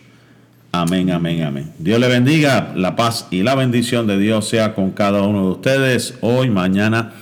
Amén, 0.73 1.11
amén, 1.11 1.43
amén. 1.43 1.73
Dios 1.79 1.99
le 1.99 2.09
bendiga, 2.09 2.73
la 2.77 2.95
paz 2.95 3.27
y 3.31 3.43
la 3.43 3.55
bendición 3.55 4.07
de 4.07 4.19
Dios 4.19 4.49
sea 4.49 4.75
con 4.75 4.93
cada 4.93 5.23
uno 5.23 5.45
de 5.47 5.51
ustedes 5.53 6.15
hoy, 6.21 6.49
mañana 6.49 7.13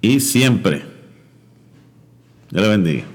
y 0.00 0.20
siempre. 0.20 0.82
Dios 2.50 2.62
le 2.62 2.68
bendiga. 2.68 3.11